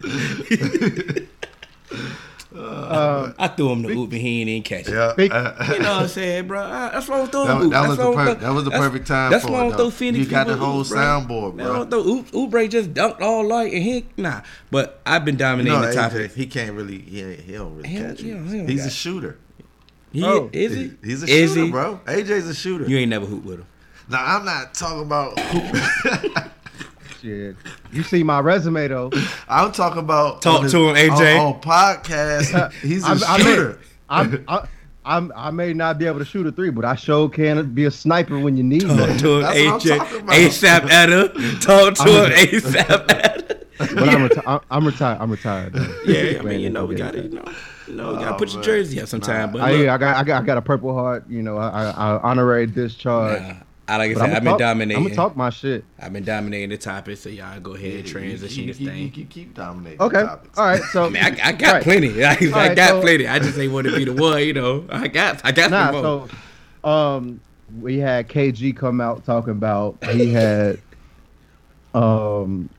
[2.56, 4.94] Uh, I threw him the hoop and he ain't even catch it.
[4.94, 5.13] Yeah.
[5.18, 6.62] Big- uh, You know what I'm saying, bro?
[6.63, 7.72] I- That's why I'm throwing That, oop.
[7.72, 8.39] that That's was the why perfect.
[8.42, 9.63] throw- That was the perfect time That's for why I it.
[9.63, 9.78] don't though.
[9.78, 10.26] throw Phoenix.
[10.26, 10.98] You got the whole oop, bro.
[11.00, 11.78] soundboard, Man, I bro.
[11.86, 12.32] don't throw oop.
[12.32, 14.42] Oubre just dunked all light and he nah.
[14.72, 16.34] But I've been You dominating know, the AJ, topic.
[16.34, 17.00] he can't really.
[17.00, 18.36] He, he don't really Hell, catch you.
[18.44, 19.38] he don't He's got- a shooter.
[20.12, 20.50] He, Oh.
[20.54, 20.92] is he?
[21.04, 21.72] He's a Is shooter, he?
[21.72, 22.00] bro.
[22.06, 22.86] AJ's a shooter.
[22.88, 23.66] You ain't never hoop with him.
[24.10, 25.34] now I'm not talking about.
[27.23, 27.55] shit.
[27.91, 29.12] You see my resume though.
[29.49, 30.41] I'm talking about.
[30.41, 31.39] Talk on his- to him, AJ.
[31.39, 33.79] On, on podcast, he's a I'm- I may- shooter.
[34.09, 34.67] I'm, I,
[35.05, 37.86] I'm I may not be able to shoot a three, but I sure can be
[37.86, 39.19] a sniper when you need Talk that.
[39.19, 39.97] to him, That's what I'm AJ.
[39.97, 40.36] talking about.
[40.36, 41.59] ASAP Etta.
[41.59, 42.31] Talk to him,
[42.62, 43.59] ASAP Etta.
[43.79, 45.17] But I'm, reti- I'm, I'm retired.
[45.19, 45.73] I'm retired.
[45.73, 46.01] though.
[46.05, 47.43] Yeah, I Man, mean, you know, we got to, you know,
[47.88, 48.63] you know, got to Oh, put your man.
[48.63, 49.51] jersey up sometime.
[49.51, 51.25] But I, look, yeah, I got I got I got a purple heart.
[51.27, 53.41] You know, I, I, I honorary discharge.
[53.41, 53.55] nah,
[53.88, 54.98] I like I But said, I'ma I've been dominating.
[54.98, 55.84] I'm gonna talk my shit.
[56.00, 58.98] I've been dominating the topic, so y'all go ahead and transition you, this thing.
[58.98, 59.98] You, you keep dominating.
[59.98, 60.22] The Okay.
[60.22, 60.82] All right.
[60.84, 61.84] So I mean, I, I got Right.
[61.84, 62.24] plenty.
[62.24, 63.28] I, I right, got so- plenty.
[63.28, 64.86] I just ain't want to be the one, you know.
[64.89, 65.91] I got, I got nah.
[65.91, 66.28] some more.
[66.84, 67.41] So, um,
[67.82, 70.80] we had KG come out talking about he had,
[71.93, 72.69] um,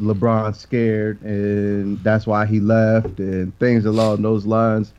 [0.00, 4.94] LeBron scared, and that's why he left, and things along those lines.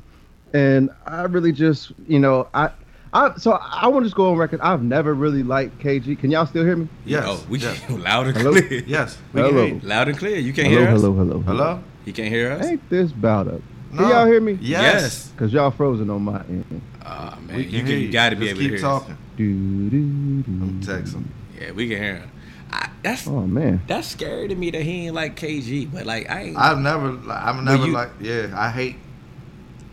[0.54, 2.70] And I really just, you know, I.
[3.14, 4.62] I, so I want to just go on record.
[4.62, 6.18] I've never really liked KG.
[6.18, 6.88] Can y'all still hear me?
[7.06, 7.24] Yes.
[7.28, 7.90] oh, we yes.
[7.90, 8.52] loud and Hello?
[8.52, 8.84] clear.
[8.88, 9.18] yes.
[9.34, 9.68] We Hello.
[9.68, 9.80] can.
[9.88, 10.38] Loud and clear.
[10.38, 11.02] You can't Hello, hear us.
[11.02, 11.84] hello, hello, Hello.
[12.06, 12.66] You can't hear us.
[12.66, 13.62] Ain't this bout up?
[13.90, 14.10] Can No.
[14.10, 14.58] y'all hear me?
[14.62, 15.32] Yes.
[15.38, 16.82] Cause y'all frozen on my end.
[17.04, 18.80] Ah man, We you, can can, you got to be Just able to keep hear
[18.80, 19.18] talking.
[19.36, 20.52] Do, do, do.
[20.64, 21.26] I'm texting.
[21.60, 22.32] Yeah, we can hear him.
[22.72, 23.82] I, that's Oh man.
[23.88, 26.58] that's scary to me that he ain't like KG, but like I ain't.
[26.58, 28.96] I've never, I've never you- like, yeah, I hate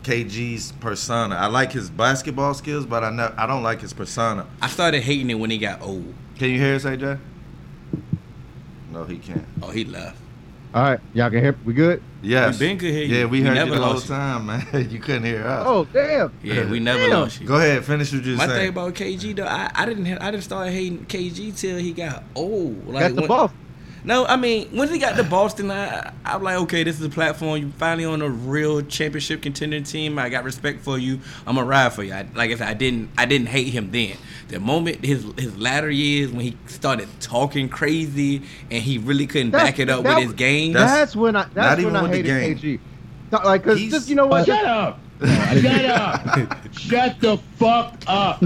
[0.03, 1.35] KG's persona.
[1.35, 4.45] I like his basketball skills, but I know I don't like his persona.
[4.61, 6.13] I started hating it when he got old.
[6.37, 7.19] Can you hear us, AJ?
[8.91, 9.45] No, he can't.
[9.61, 10.17] Oh, he left.
[10.73, 11.55] All right, y'all can hear.
[11.65, 12.01] We good?
[12.21, 12.59] Yes.
[12.59, 13.15] We been could hear you.
[13.15, 14.01] Yeah, we We heard never you the whole you.
[14.01, 14.67] time, man.
[14.91, 15.63] you couldn't hear us.
[15.67, 16.31] Oh damn.
[16.43, 17.21] Yeah, we never Damn.
[17.21, 17.47] lost you.
[17.47, 18.59] Go ahead, finish what you My saying.
[18.59, 22.23] thing about KG though, I, I didn't I didn't start hating KG till he got
[22.35, 22.87] old.
[22.87, 23.51] Like That's the when- boss.
[24.03, 27.09] No, I mean when he got to Boston, I I'm like, okay, this is a
[27.09, 27.59] platform.
[27.61, 30.17] You finally on a real championship contending team.
[30.17, 31.19] I got respect for you.
[31.45, 32.13] I'm gonna ride for you.
[32.13, 34.15] I, like I said, I didn't I didn't hate him then.
[34.47, 39.51] The moment his his latter years when he started talking crazy and he really couldn't
[39.51, 40.73] That- back it up that with his game.
[40.73, 41.41] That's- That's, when I.
[41.43, 42.79] not That's even when I with the hated game.
[43.31, 43.43] KG.
[43.45, 44.45] Like, cause He's- just you know what?
[44.45, 44.99] Shut up!
[45.21, 46.73] Shut up!
[46.73, 48.39] Shut the fuck up!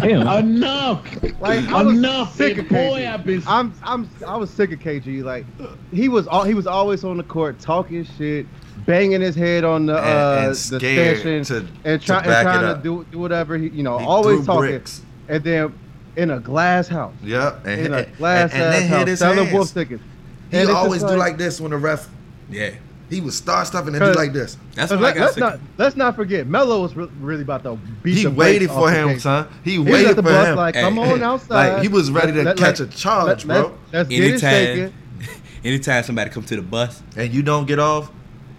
[0.00, 0.26] Damn.
[0.26, 1.22] Enough!
[1.40, 2.34] Like, I was Enough!
[2.34, 3.12] sick of boy, KG.
[3.14, 3.42] I've been.
[3.46, 5.22] I'm I'm I was sick of KG.
[5.22, 5.46] Like
[5.92, 8.46] he was all he was always on the court talking shit,
[8.86, 12.16] banging his head on the And- uh and the scared stanchion to- and, to try,
[12.18, 12.76] and back it trying up.
[12.78, 14.70] to do do whatever he you know He always threw talking.
[14.70, 15.02] bricks.
[15.28, 15.72] And then
[16.16, 17.66] in a glass house, Yep.
[17.66, 19.72] And, in a and, glass and ass then hit house, his selling wolf hands.
[19.72, 20.02] tickets.
[20.50, 22.08] He And it's just always do like this when the ref.
[22.50, 22.70] yeah,
[23.12, 24.56] He would start stuff and then do like this.
[24.74, 27.62] that's But what I let's sick not let's not forget Melo was re- really about
[27.64, 29.48] to beat He the waited for him, son.
[29.62, 30.56] He He was waited at the for bus him.
[30.56, 31.72] like, come Hey, on outside.
[31.74, 33.78] like he was ready to Let- catch let- a charge, let- bro.
[33.92, 34.94] Let's get it Anytime, shaking.
[35.64, 38.10] anytime somebody come to the bus, and you don't get off,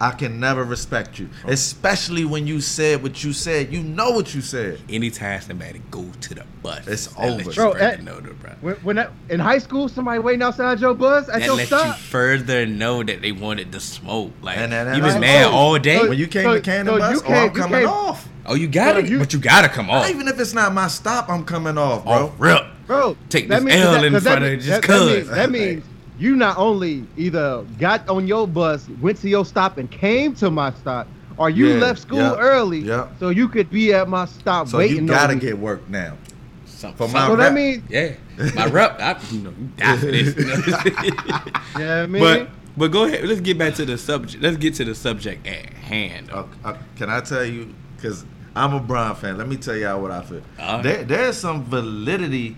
[0.04, 1.30] I can never respect you.
[1.46, 3.72] Especially when you said what you said.
[3.72, 4.82] You know what you said.
[4.90, 7.54] anytime somebody go to the bus, It's that lets over.
[7.54, 8.52] Bro, further eh, know the bro.
[8.60, 11.72] When, when I, in high school, somebody waiting outside your bus at That your lets
[11.72, 14.34] you further know that they wanted to smoke.
[14.42, 16.00] Like And then- you been and mad I- all day.
[16.00, 17.86] So- When you came so- to Cannon so Bus, you oh, I'm came- you coming
[17.86, 18.28] off.
[18.46, 20.10] oh, you got it, but you gotta come off.
[20.10, 22.14] Even if it's not my stop, I'm coming off, bro.
[22.14, 22.62] Off rip.
[22.88, 24.82] Bro, Take that this means- L that- in 'cause that front of it just that-
[24.82, 25.10] that 'cause.
[25.16, 25.84] means- That means
[26.18, 30.52] you not only either got on your bus, went to your stop, and came to
[30.52, 33.08] my stop, or you Yeah, left school yeah, early yeah.
[33.20, 34.98] so you could be at my stop waiting.
[34.98, 36.18] So you gotta on get work now.
[36.66, 37.54] Some- For some- my So that rep.
[37.54, 38.14] means, yeah,
[38.56, 39.00] my rep.
[39.00, 40.36] I, you know, you die for this.
[41.04, 41.40] you know?
[41.80, 43.24] yeah, I mean, but but go ahead.
[43.26, 44.44] Let's get back to the subject.
[44.44, 46.30] Let's get to the subject at hand.
[46.32, 47.74] Uh, uh, can I tell you?
[47.96, 49.38] Because I'm a Bron fan.
[49.38, 50.42] Let me tell y'all what I feel.
[50.60, 50.84] All right.
[50.84, 52.58] There, there's some validity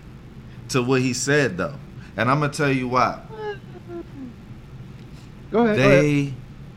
[0.70, 1.74] to what he said, though,
[2.16, 3.20] and I'm gonna tell you why.
[5.50, 5.76] Go ahead.
[5.76, 6.02] go ahead.
[6.04, 6.34] They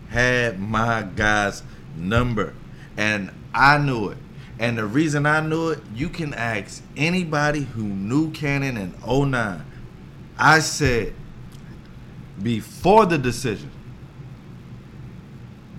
[0.10, 1.64] had my guy's
[1.96, 2.54] number,
[2.98, 4.18] and I knew it.
[4.58, 9.64] And the reason I knew it, you can ask anybody who knew Cannon in 09.
[10.38, 11.14] I said
[12.42, 13.72] before the decision,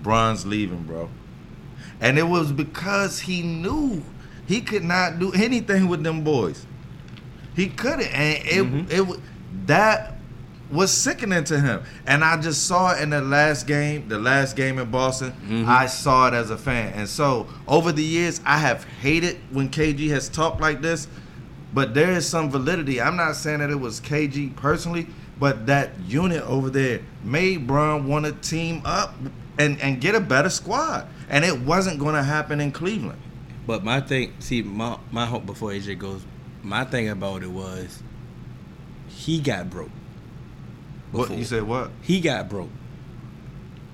[0.03, 1.11] Bron's leaving, bro.
[2.01, 4.03] And it was because he knew
[4.47, 6.65] he could not do anything with them boys.
[7.55, 8.91] He couldn't, and it Mhm.
[8.91, 9.17] it wa-
[9.67, 10.20] that
[10.71, 11.83] was sickening to him.
[12.07, 15.33] And I just saw it in the last game, the last game in Boston.
[15.49, 15.67] Mhm.
[15.67, 19.69] I saw it as a fan, and so over the years, I have hated when
[19.69, 21.09] KG has talked like this.
[21.73, 23.01] But there is some validity.
[23.01, 25.07] I'm not saying that it was KG personally,
[25.39, 29.15] but that unit over there made Bron want to team up
[29.57, 31.07] and, and get a better squad.
[31.29, 33.21] And it wasn't going to happen in Cleveland.
[33.69, 36.23] But my thing, see, my my hope before AJ goes,
[36.65, 38.03] my thing about it was
[39.07, 39.91] he got broke.
[41.13, 41.65] What you said?
[41.65, 41.91] What?
[42.03, 42.71] He got broke.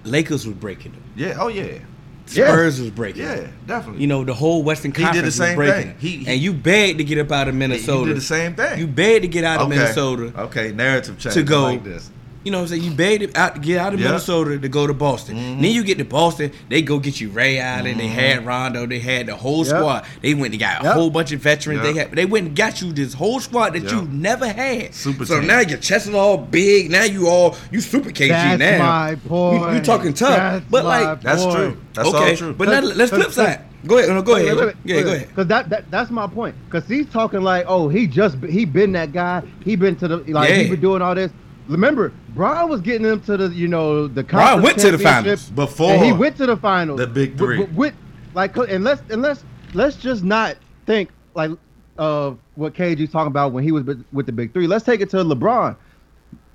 [0.05, 1.02] Lakers was breaking him.
[1.16, 1.37] Yeah.
[1.38, 1.64] Oh yeah.
[1.64, 2.48] Yeah.
[2.48, 3.38] Spurs was breaking him.
[3.38, 3.50] Yeah.
[3.66, 4.00] Definitely.
[4.02, 5.98] You know, the whole Western He did the Conference same was breaking thing.
[6.00, 8.00] He- he- and you begged to get up out of Minnesota.
[8.00, 8.79] He did the same thing.
[8.79, 9.76] You begged to get out of okay.
[9.79, 10.33] Minnesota.
[10.42, 10.72] Okay.
[10.72, 11.35] Narrative change.
[11.35, 12.11] to go- like this.
[12.46, 12.82] You know what I'm saying?
[12.85, 14.06] You begged it out to get out of Yeah.
[14.06, 15.35] Minnesota to go to Boston.
[15.37, 15.62] Mhm.
[15.62, 19.00] Then you get to Boston, they go get you Ray Allen, they had Rondo, they
[19.00, 19.76] had the whole Yep.
[19.76, 20.04] squad.
[20.22, 20.94] They went and got a Yep.
[20.94, 21.82] whole bunch of veterans.
[21.82, 23.90] They had they went and got you this whole squad that Yep.
[23.90, 24.94] you never had.
[24.94, 25.48] Super so team.
[25.48, 26.88] now your chest is all big.
[26.88, 28.78] Now you all you super KG That's now.
[28.78, 29.74] my You, point.
[29.74, 30.37] you talking tough.
[30.37, 31.56] That's but my like That's point.
[31.56, 31.76] true.
[31.94, 32.54] That's okay, all true.
[32.56, 33.59] but now let's flip side.
[33.88, 34.11] Go ahead.
[34.11, 34.76] No, go ahead.
[34.85, 35.28] Yeah, go ahead.
[35.30, 36.54] Because that, that that's my point.
[36.70, 39.42] Because he's talking like, oh, he just he been that guy.
[39.64, 41.32] He been to the like he been doing all this.
[41.68, 45.50] Remember, Bron was getting them to the you know the Bron went to the finals.
[45.50, 46.98] Before and he went to the finals.
[46.98, 47.59] the big three.
[47.59, 47.94] with, with-
[48.35, 51.50] like and let's and let's let's just not think like
[51.98, 54.66] of what KG's talking about when he was with the big three.
[54.66, 55.76] Let's take it to LeBron.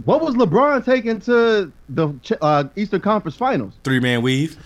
[0.06, 3.74] What was LeBron taking to the uh, Eastern Conference Finals?
[3.84, 4.58] Three man weave.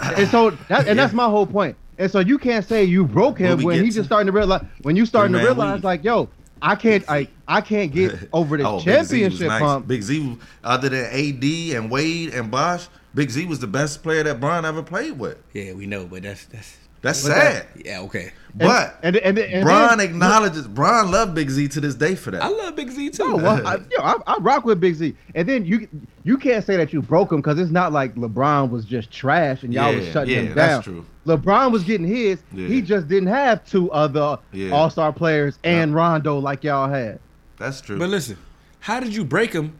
[0.00, 1.76] And so that and that's my whole point.
[1.98, 4.96] And so you can't say you broke him when he's just starting to realize when
[4.96, 5.84] you starting to realize weave.
[5.84, 6.28] like, yo,
[6.64, 9.62] I can't I I can't get over this Oh, Big Z was championship nice.
[9.62, 9.86] hump.
[9.86, 11.44] Big Z, other than AD
[11.76, 15.36] and Wade and Bosh, Big Z was the best player that Bron ever played with.
[15.52, 17.66] Yeah, we know, but that's that's That's But sad.
[17.84, 18.32] yeah okay.
[18.54, 20.66] but and and, and, and Bron then- acknowledges.
[20.66, 22.42] Bron loved Big Z to this day for that.
[22.42, 23.28] I love Big Z too.
[23.28, 25.14] No, well, I, yo, I, I rock with Big Z.
[25.34, 25.86] And then you
[26.22, 29.62] you can't say that you broke him because it's not like LeBron was just trash
[29.64, 30.56] and y'all was shutting yeah, him down.
[30.56, 31.04] that's true.
[31.26, 32.42] LeBron was getting his.
[32.52, 32.68] Yeah.
[32.68, 34.70] He just didn't have two other Yeah.
[34.70, 37.20] All Star players and Rondo like y'all had.
[37.58, 37.98] That's true.
[37.98, 38.38] But listen,
[38.80, 39.78] how did you break him?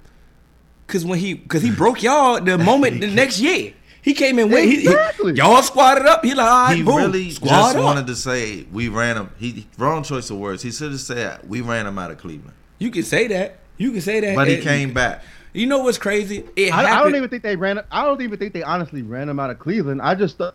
[0.86, 3.72] Cause when he, cause he broke y'all the moment the next year.
[4.04, 6.22] He came in with he- he- y'all squatted up.
[6.24, 7.76] He like, all right, he boom, really just up.
[7.76, 9.30] wanted to say we ran him.
[9.38, 10.62] He wrong choice of words.
[10.62, 12.52] He should have said we ran him out of Cleveland.
[12.78, 13.58] You can say that.
[13.78, 14.36] You can say that.
[14.36, 15.22] But he And- came back.
[15.54, 16.44] You know what's crazy?
[16.56, 17.80] It I, I don't even think they ran.
[17.90, 20.02] I don't even think they honestly ran him out of Cleveland.
[20.02, 20.50] I just uh,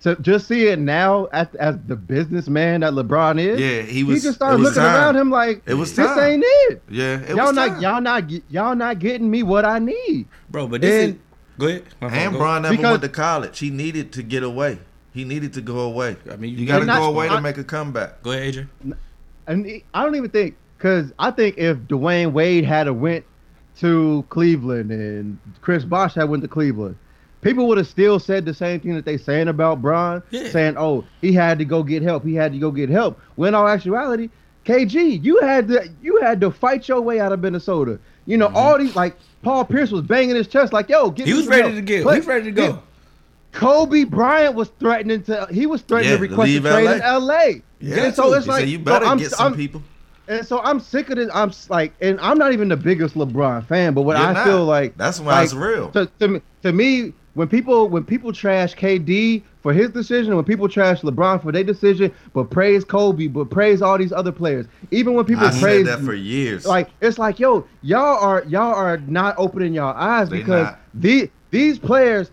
[0.00, 3.60] to just see it now as, as the businessman that LeBron is.
[3.60, 4.94] Yeah, he was- He just started looking time.
[4.96, 6.18] around him like It was this time.
[6.18, 6.82] ain't it.
[6.90, 7.80] Yeah, it y'all was not time.
[7.82, 10.26] y'all not y'all not getting me what I need.
[10.50, 10.66] bro.
[10.66, 11.20] But this And- is
[11.58, 11.84] go ahead.
[12.00, 12.38] My And go.
[12.38, 13.58] Bron never Because- went to college.
[13.58, 14.78] He needed to get away.
[15.12, 16.16] He needed to go away.
[16.30, 18.22] I mean, you- you got to go away I- to make a comeback.
[18.22, 18.68] Go ahead, Adrian.
[19.46, 23.24] And I don't even think because I think if Dwyane Wade had a went
[23.80, 26.96] to Cleveland and Chris Bosh had went to Cleveland,
[27.40, 30.48] people would have still said the same thing that they saying about Bron, Yeah.
[30.48, 32.24] saying, "Oh, he had to go get help.
[32.24, 34.28] He had to go get help." When all actuality,
[34.64, 37.98] KG, you had to you had to fight your way out of Minnesota.
[38.26, 38.56] You know, mm-hmm.
[38.56, 41.26] all these like Paul Pierce was banging his chest like, "Yo, get.
[41.26, 41.74] He was ready help.
[41.74, 42.02] to get.
[42.02, 42.82] Play- He was ready to go.
[43.52, 46.92] Kobe Bryant was threatening to he was threatening Yeah, to request a trade LA.
[46.92, 47.44] in LA.
[47.80, 49.82] Yeah, and so it's like you better so I'm, get some I'm- people.
[50.28, 51.30] and so I'm sick of this.
[51.32, 54.44] I'm like, and I'm not even the biggest LeBron fan, but what You're I not.
[54.44, 55.90] feel like That's why it's real.
[55.90, 60.46] To, to me, to me, when people when people trash KD for his decision, when
[60.46, 64.64] people trash LeBron for their decision, but praise Kobe, but praise all these other players,
[64.90, 66.64] even when people I praise said that for years.
[66.64, 70.80] like it's like yo y'all are y'all are not opening y'all eyes They because not.
[70.94, 72.30] the these players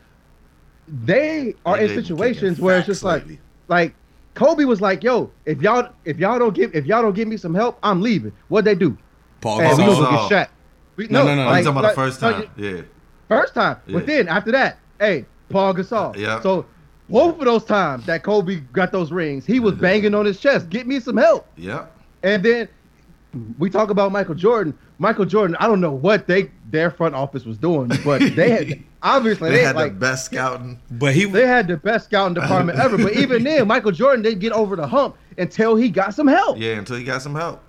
[0.87, 3.39] they are They in situations where it's just like lately.
[3.67, 3.93] like
[4.33, 7.35] Kobe was like yo if y'all if y'all don't give if y'all don't give me
[7.35, 8.97] some help I'm leaving what they do
[9.41, 9.99] Paul and we Gasol.
[10.03, 10.49] gonna get shot.
[10.95, 12.49] we, No, no, no, Oh, like- you talking about like- the first no, time?
[12.55, 12.81] Yeah.
[13.27, 13.77] First time.
[13.87, 13.93] Yeah.
[13.97, 16.15] But then after that, hey, Paul Gasol.
[16.15, 16.39] Yeah.
[16.41, 16.65] So
[17.09, 19.81] both of those times that Kobe got those rings, he was mm-hmm.
[19.81, 21.47] banging on his chest, get me some help.
[21.57, 21.85] Yeah.
[22.23, 22.67] And then
[23.57, 24.77] we talk about Michael Jordan.
[24.97, 28.83] Michael Jordan, I don't know what they their front office was doing, but they had
[29.01, 30.79] obviously They they, had like the best scouting.
[30.91, 32.97] But he they had the best scouting department ever.
[32.97, 36.57] But even then, Michael Jordan didn't get over the hump until he got some help.
[36.57, 37.61] Yeah, until he got some help.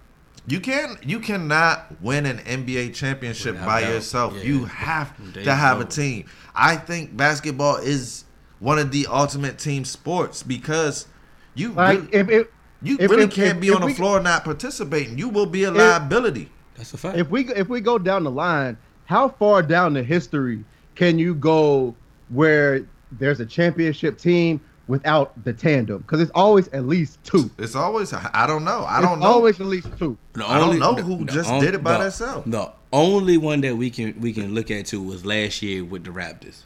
[0.49, 3.95] You can you cannot win an NBA championship Without by help.
[3.95, 4.35] yourself.
[4.37, 4.43] Yeah.
[4.45, 5.85] You have There to have go.
[5.85, 6.27] a team.
[6.55, 8.25] I think basketball is
[8.59, 11.07] one of the ultimate team sports because
[11.55, 12.47] you Like really, if, if
[12.83, 15.19] you if- really if- can't if- be if on the we- floor not participating.
[15.19, 16.51] You will be a liability.
[16.77, 17.19] that's a fact.
[17.19, 18.77] if we if we go down the line,
[19.07, 21.95] how far down the history can you go
[22.29, 25.99] where there's a championship team without the tandem?
[25.99, 27.51] Because it's always at least two.
[27.59, 28.81] It's always I don't know.
[28.85, 29.27] I It's don't know.
[29.27, 30.17] Always at least two.
[30.33, 32.51] The I don't know who just did it by the, themselves.
[32.51, 36.05] The only one that we can we can look at too was last year with
[36.05, 36.63] the Raptors.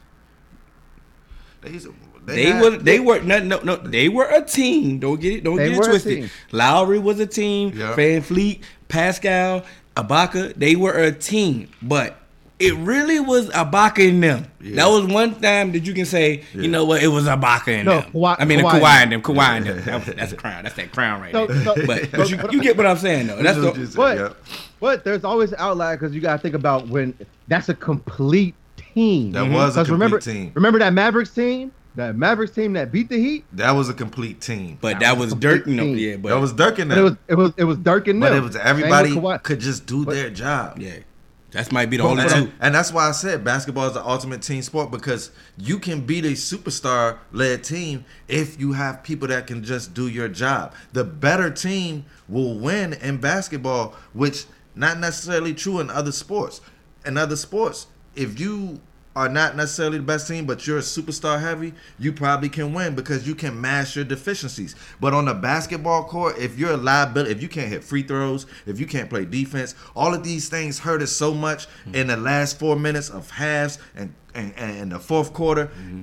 [1.62, 1.78] They,
[2.26, 4.98] They, had- were they were no no no they were a team.
[4.98, 6.30] Don't get it don't get it twisted.
[6.52, 7.72] Lowry was a team.
[7.74, 7.94] Yeah.
[7.96, 9.64] VanVleet, Pascal,
[9.96, 11.68] Ibaka, they were a team.
[11.82, 12.16] But
[12.58, 14.46] it really was Ibaka in them.
[14.60, 14.76] Yeah.
[14.76, 16.60] That was one time that you can say, Yeah.
[16.62, 18.12] you know what, it was Ibaka and No, them.
[18.12, 19.82] Kawhi- I mean, Kawhi Kawhi, and and them, Kawhi and them.
[19.86, 20.62] That was- that's a crown.
[20.64, 21.64] That's that crown right So- there.
[21.64, 23.42] so- but but you, you get what I'm saying though.
[23.42, 24.28] That's what the, But yeah.
[24.78, 27.14] but there's always an outlier because you got to think about when
[27.48, 28.54] that's a complete
[29.00, 29.32] team.
[29.32, 30.52] That was a 'Cause remember, complete team.
[30.54, 31.72] Remember that Mavericks team?
[31.96, 33.44] That Mavericks team that beat the Heat.
[33.52, 34.78] That was a complete team.
[34.80, 35.64] but That that was was Dirk.
[35.64, 37.78] complete No, yeah, but that was Dirk and But it was it was it was
[37.78, 38.38] Dirk and But them.
[38.38, 40.78] it was everybody could just do But- their job.
[40.80, 40.90] yeah,
[41.50, 42.50] that might be the only but- two.
[42.60, 46.24] And that's why I said basketball is the ultimate team sport because you can beat
[46.24, 50.72] a superstar led team if you have people that can just do your job.
[50.92, 54.44] The better team will win in basketball, which
[54.76, 56.60] not necessarily true in other sports.
[57.04, 58.80] In other sports, if you
[59.16, 62.94] are not necessarily the best team, but you're a superstar heavy, you probably can win
[62.94, 64.76] because you can mask your deficiencies.
[65.00, 68.46] But on the basketball court, if you're a liability, if you can't hit free throws,
[68.66, 71.94] if you can't play defense, all of these things hurt us so much hmm.
[71.94, 75.66] in the last four minutes of halves and and, and the fourth quarter.
[75.66, 76.02] Mm-hmm.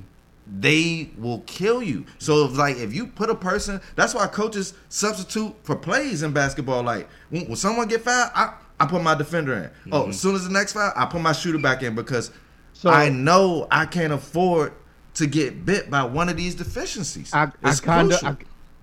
[0.60, 2.06] They will kill you.
[2.20, 6.32] So if like if you put a person, that's why coaches substitute for plays in
[6.32, 6.84] basketball.
[6.84, 9.92] Like when, when someone get fouled, I, I put my defender in.
[9.92, 10.12] Oh, as mm-hmm.
[10.14, 12.32] soon as the next foul, I put my shooter back in because
[12.78, 14.72] So- I know I can't afford
[15.16, 17.34] to get bit by one of these deficiencies.
[17.34, 18.38] I, I kind of.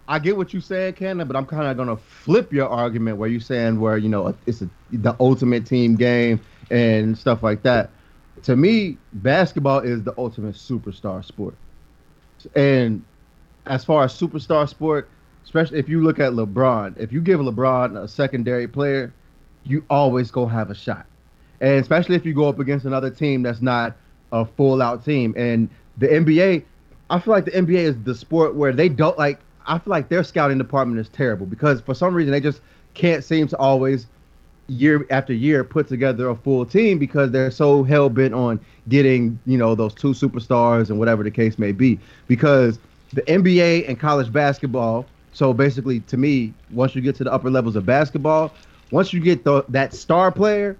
[0.08, 3.28] I, get what you said, Cannon, but I'm kind of gonna flip your argument where
[3.28, 6.40] you're saying where you know it's a, the ultimate team game
[6.70, 7.90] and stuff like that.
[8.42, 11.54] To me, basketball is the ultimate superstar sport,
[12.56, 13.02] and
[13.66, 15.08] as far as superstar sport,
[15.44, 19.14] especially if you look at LeBron, if you give LeBron a secondary player,
[19.62, 21.06] you always gonna have a shot.
[21.60, 23.96] And especially if you go up against another team that's not
[24.32, 25.34] a full out team.
[25.36, 26.64] And the NBA,
[27.10, 30.08] I feel like the NBA is the sport where they don't like I feel like
[30.08, 32.60] their scouting department is terrible because for some reason they just
[32.94, 34.06] can't seem to always
[34.66, 39.38] year after year put together a full team because they're so hell bent on getting
[39.46, 41.98] you know those two superstars and whatever the case may be
[42.28, 42.78] because
[43.12, 47.50] the NBA and college basketball so basically to me once you get to the upper
[47.50, 48.52] levels of basketball
[48.90, 50.76] once you get the, that star player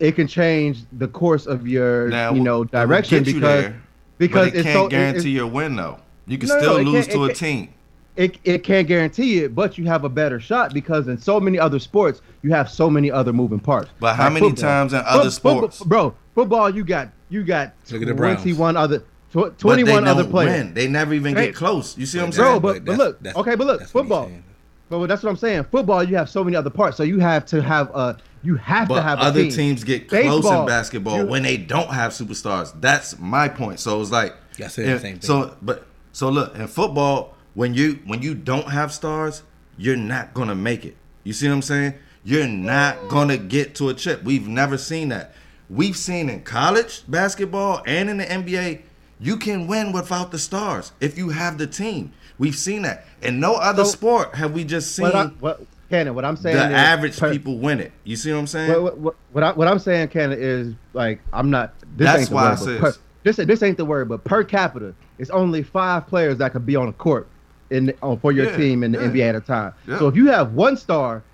[0.00, 3.82] it can change the course of your Now, you know direction get you because there,
[4.18, 5.98] because but it it's can't so it- guarantee it's- your win though.
[6.26, 7.68] You can No, no, still it lose to a team.
[8.16, 11.58] it, it can't guarantee it, but you have a better shot because in so many
[11.58, 13.90] other sports, you have so many other moving parts.
[14.00, 14.62] But how Like many football.
[14.62, 15.82] times in other Foot- football- sports?
[15.84, 16.14] bro?
[16.34, 18.40] Football, you got you got Look at the Browns.
[18.42, 18.98] 21 other
[19.32, 20.50] tw- 21 other players.
[20.52, 20.74] win.
[20.74, 21.96] They never even Hey, get close.
[21.96, 22.60] You see what I'm saying?
[22.60, 22.84] bro, saying?
[22.84, 24.26] but- look, that's- okay, but look, that's football.
[24.26, 24.42] saying.
[24.88, 25.66] But that's what I'm saying.
[25.70, 28.88] Football, you have so many other parts, so you have to have a you have
[28.88, 29.52] to But have a other team.
[29.52, 32.72] teams get close in basketball you- when they don't have superstars.
[32.80, 33.80] That's my point.
[33.80, 35.22] So it's like I said the and same thing.
[35.22, 39.42] So but so look in football when you when you don't have stars,
[39.76, 40.96] you're not gonna make it.
[41.24, 41.94] You see what I'm saying?
[42.24, 44.22] You're not gonna get to a chip.
[44.24, 45.34] We've never seen that.
[45.68, 48.80] We've seen in college basketball and in the NBA,
[49.20, 52.12] you can win without the stars if you have the team.
[52.38, 53.06] We've seen that.
[53.22, 56.36] In no other So- sport have we just seen What I, what, Cannon, what I'm
[56.36, 57.90] saying the is average per- people win it.
[58.04, 58.70] You see what I'm saying?
[58.70, 61.74] What, what, what, what, I, what I'm saying, Cannon, is like I'm not.
[61.80, 64.44] This That's ain't the why I word, per, this this ain't the word, but per
[64.44, 67.28] capita, it's only five players that could be on the court
[67.70, 69.08] in on for your Yeah, team in the yeah.
[69.08, 69.74] NBA at a time.
[69.88, 69.98] Yeah.
[69.98, 71.24] So if you have one star,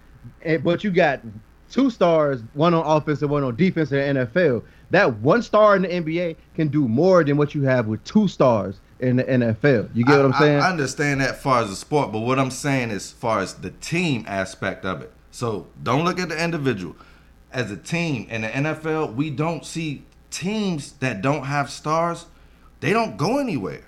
[0.63, 1.21] but you got
[1.71, 5.77] two stars, one on offense and one on defense in the NFL, that one star
[5.77, 9.25] in the NBA can do more than what you have with two stars in the
[9.25, 9.91] NFL.
[9.95, 10.61] You get what I'm saying?
[10.61, 13.55] I, understand that far as the sport, but what I'm saying is as far as
[13.55, 15.13] the team aspect of it.
[15.31, 16.97] So don't look at the individual.
[17.53, 22.27] As a team in the NFL, we don't see teams that don't have stars.
[22.81, 23.85] They don't go anywhere.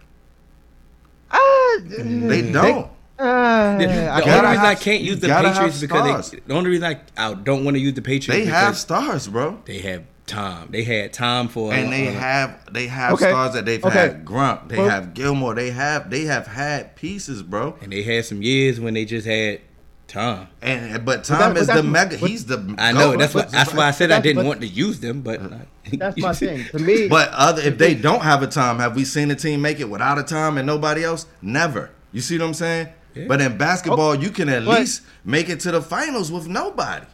[1.31, 2.91] Ah, They don't.
[3.19, 6.71] ah, The, the only reason I can't use the gotta Patriots because they, the only
[6.71, 9.61] reason I, I don't want to use the Patriots They have stars, bro.
[9.65, 10.69] they have Tom.
[10.71, 13.31] They had Tom for And they uh, have they have Okay.
[13.31, 13.99] stars that they've Okay.
[13.99, 17.77] had Grump, they Well- have Gilmore, they have they have had pieces, bro.
[17.83, 19.61] and they had some years when they just had
[20.07, 20.47] Tom.
[20.63, 22.17] And but that- Tom but is the that's- mega.
[22.19, 22.75] but- he's the.
[22.79, 25.21] I know that's why that's why I said I didn't but- want to use them,
[25.23, 25.41] but
[25.93, 26.65] That's my thing.
[26.73, 29.63] To me, But other if they don't have a Tom, have we seen a team
[29.63, 31.25] make it without a Tom and nobody else?
[31.43, 31.91] Never.
[32.13, 32.89] You see what I'm saying?
[33.15, 33.25] Yeah.
[33.27, 37.07] But in basketball, you can at But- least make it to the finals with nobody.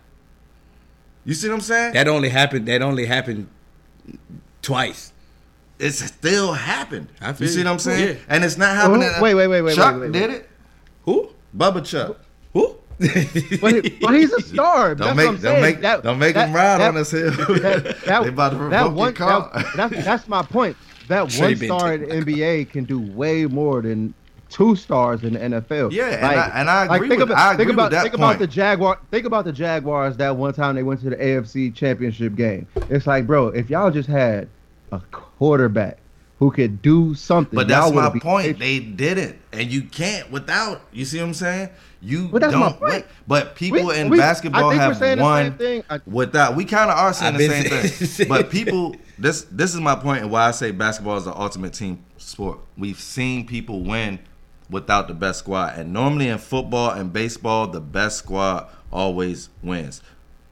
[1.24, 1.94] You see what I'm saying?
[1.94, 2.66] that only happened.
[2.68, 3.48] That only happened
[4.62, 5.12] twice.
[5.78, 7.08] it's still happened.
[7.20, 7.64] I You see you.
[7.64, 8.08] what I'm saying?
[8.16, 8.22] Yeah.
[8.28, 9.08] And it's not happening.
[9.12, 10.50] Who- wait, wait, wait, wait, Chuck wait, wait, did it.
[11.04, 11.30] Who?
[11.56, 12.18] Bubba Chuck.
[12.52, 12.76] Who?
[12.98, 14.94] but, he- but he's a star.
[14.94, 15.62] Don't That's make what I'm don't saying.
[15.62, 17.30] make That- don't make that- him ride that- on us hill.
[17.32, 19.50] That, that, they about to that revoke one, your car.
[19.54, 20.76] that- that's, that's my point.
[21.08, 24.14] That Sure one star in the NBA can do way more than
[24.54, 25.90] two stars in the NFL.
[25.92, 28.14] Yeah, and I- and I agree think with- about, I think about, with that think
[28.14, 28.38] about point.
[28.38, 28.98] the Jaguar.
[29.10, 32.68] Think about the Jaguars that one time they went to the AFC Championship game.
[32.88, 34.48] It's like, bro, if y'all just had
[34.92, 35.98] a quarterback
[36.38, 38.58] who could do something, But y'all that's my point.
[38.58, 40.82] the They didn't, and you can't without.
[40.92, 41.70] You see what I'm saying?
[42.00, 42.78] You But that's don't.
[42.78, 43.06] point.
[43.26, 45.82] But people We- in we- basketball I think we're have saying the won thing.
[45.90, 46.54] I- without.
[46.54, 48.26] We kind of are saying I've the same thing.
[48.28, 51.72] But people, this this is my point, and why I say basketball is the ultimate
[51.72, 52.58] team sport.
[52.76, 54.18] We've seen people win
[54.70, 60.02] without the best squad, and normally in football and baseball, the best squad always wins.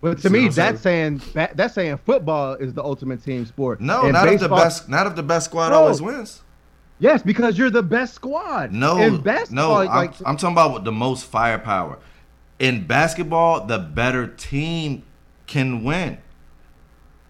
[0.00, 3.80] But See to me, that's saying that- that's saying football is the ultimate team sport.
[3.80, 4.88] No, And not if the best.
[4.88, 5.82] Not if the best squad No.
[5.82, 6.42] always wins.
[6.98, 8.72] Yes, because you're the best squad.
[8.72, 11.98] No, in no, basketball, I'm, like I'm talking about with the most firepower.
[12.58, 15.02] In basketball, the better team
[15.46, 16.18] can win.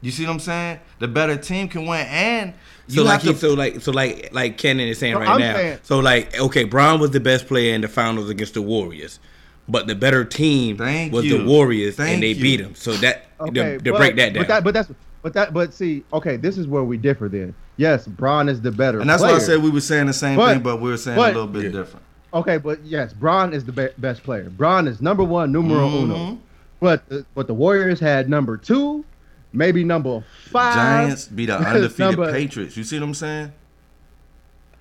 [0.02, 0.80] You see what I'm saying?
[0.98, 2.52] The better team can win, and
[2.88, 3.38] you So like have he, to.
[3.38, 5.54] so like so like like Kenan is saying right I'm now.
[5.54, 9.20] saying- so like okay, Bron was the best player in the finals against the Warriors,
[9.68, 11.38] but the better team Thank was you.
[11.38, 12.42] the Warriors, Thank and they you.
[12.42, 12.74] beat them.
[12.74, 14.42] So that okay, to, to but- break that down.
[14.42, 14.90] But, that, but that's
[15.22, 17.28] but that but see, okay, this is where we differ.
[17.28, 18.98] Then yes, Bron is the better.
[19.00, 19.34] and that's player.
[19.34, 21.30] why I said we were saying the same But- thing, but we were saying but-
[21.30, 21.70] a little bit Yeah.
[21.80, 22.04] different.
[22.34, 24.50] Okay, but yes, Bron is the be- best player.
[24.50, 26.02] Bron is number one, numero Mhm.
[26.02, 26.38] uno.
[26.80, 29.04] But the, but the Warriors had number two,
[29.52, 30.74] maybe number five.
[30.74, 32.76] Giants beat the undefeated Number- Patriots.
[32.76, 33.52] You see what I'm saying?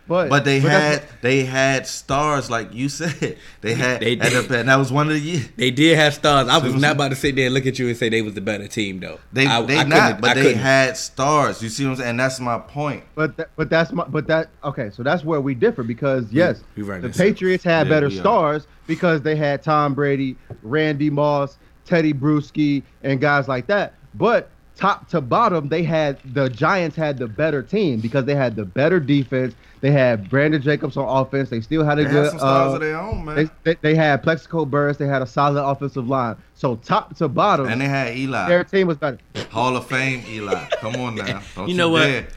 [0.07, 3.37] but But they that's- had they had stars like you said.
[3.61, 4.49] They had They and, did.
[4.49, 5.47] the- and that was one of the years.
[5.55, 6.47] they did have stars.
[6.49, 8.33] I was not about to sit there and look at you and say they was
[8.33, 9.19] the better team though.
[9.31, 10.57] They I, they I not, couldn't- but I they couldn't.
[10.57, 11.61] had stars.
[11.61, 12.09] You see what I'm saying?
[12.09, 13.03] And that's my point.
[13.15, 14.89] But th- but that's my but that okay.
[14.89, 17.33] So that's where we differ because yes, we right the in circles.
[17.33, 21.57] Patriots had Yeah, better stars because they had Tom Brady, Randy Moss,
[21.87, 23.93] Tedy Bruschi, and guys like that.
[24.15, 24.49] But
[24.81, 28.65] top to bottom, they had the Giants had the better team because they had the
[28.65, 29.53] better defense.
[29.79, 31.49] They had Brandon Jacobs on offense.
[31.49, 32.23] They still had a They good.
[32.23, 33.35] had some stars uh, of their own, man.
[33.35, 34.97] they, they, they had Plaxico Burress.
[34.97, 36.35] They had a solid offensive line.
[36.55, 38.47] So top to bottom, and they had Eli.
[38.49, 39.17] their team was better.
[39.49, 40.65] Hall of Fame Eli.
[40.79, 41.41] Come on now.
[41.55, 42.01] Don't You know what?
[42.03, 42.27] dare.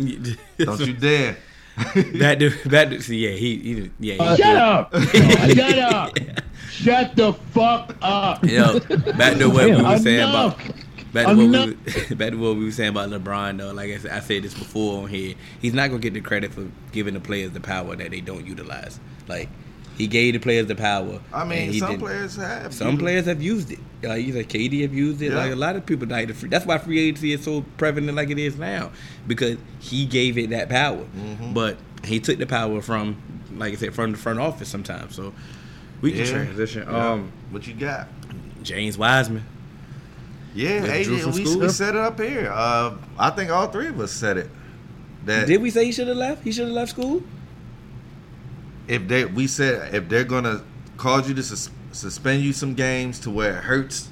[0.58, 1.36] Don't you dare.
[2.20, 4.22] That dude, that dude, see, yeah, he, he yeah.
[4.22, 4.94] Uh, Shut up!
[4.94, 6.16] Shut up!
[6.70, 8.44] Shut the fuck up!
[8.44, 8.78] Yo,
[9.18, 10.83] back to what we were saying about Enough.
[11.14, 13.72] Back to what we were- back to what we were saying about LeBron though.
[13.72, 15.34] Like I said, I said this before on here.
[15.62, 18.44] He's not gonna get the credit for giving the players the power that they don't
[18.46, 19.00] utilize.
[19.28, 19.48] Like
[19.96, 21.20] he gave the players the power.
[21.32, 22.74] I mean, he some didn't- players have.
[22.74, 23.78] Some players have used it.
[24.02, 25.30] Like either KD have used it.
[25.30, 25.36] Yeah.
[25.38, 26.48] Like a lot of people like the free.
[26.50, 28.90] That's why free agency is so prevalent like it is now
[29.26, 31.04] because he gave it that power.
[31.16, 31.54] Mm-hmm.
[31.54, 33.16] But he took the power from,
[33.56, 35.14] like I said, from the front office sometimes.
[35.14, 35.32] So
[36.02, 36.26] we can Yeah.
[36.32, 36.82] transition.
[36.90, 37.12] Yeah.
[37.12, 38.08] Um, what you got?
[38.62, 39.44] James Wiseman.
[40.54, 41.60] Yeah, That hey, Drew yeah, from we, school?
[41.60, 42.50] we set it up here.
[42.52, 44.48] Uh, I think all three of us said it.
[45.26, 46.44] That Did we say he should have left?
[46.44, 47.22] He should have left school.
[48.86, 50.62] if they we said if they're gonna
[50.98, 54.10] cause you to sus- suspend you some games to where it hurts,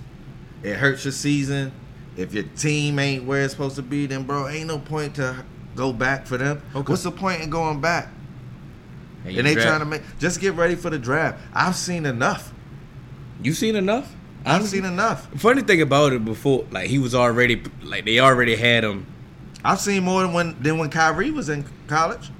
[0.62, 1.70] it hurts your season.
[2.16, 5.44] If your team ain't where it's supposed to be, then bro, ain't no point to
[5.76, 6.62] go back for them.
[6.74, 6.90] Okay.
[6.90, 8.08] What's the point in going back?
[9.26, 11.38] And And they draft- trying to make just get ready for the draft.
[11.54, 12.52] I've seen enough.
[13.42, 14.14] You seen enough?
[14.44, 15.28] I've seen enough.
[15.40, 19.06] Funny thing about it, before like he was already like they already had him.
[19.64, 22.30] I've seen more than when than when Kyrie was in college.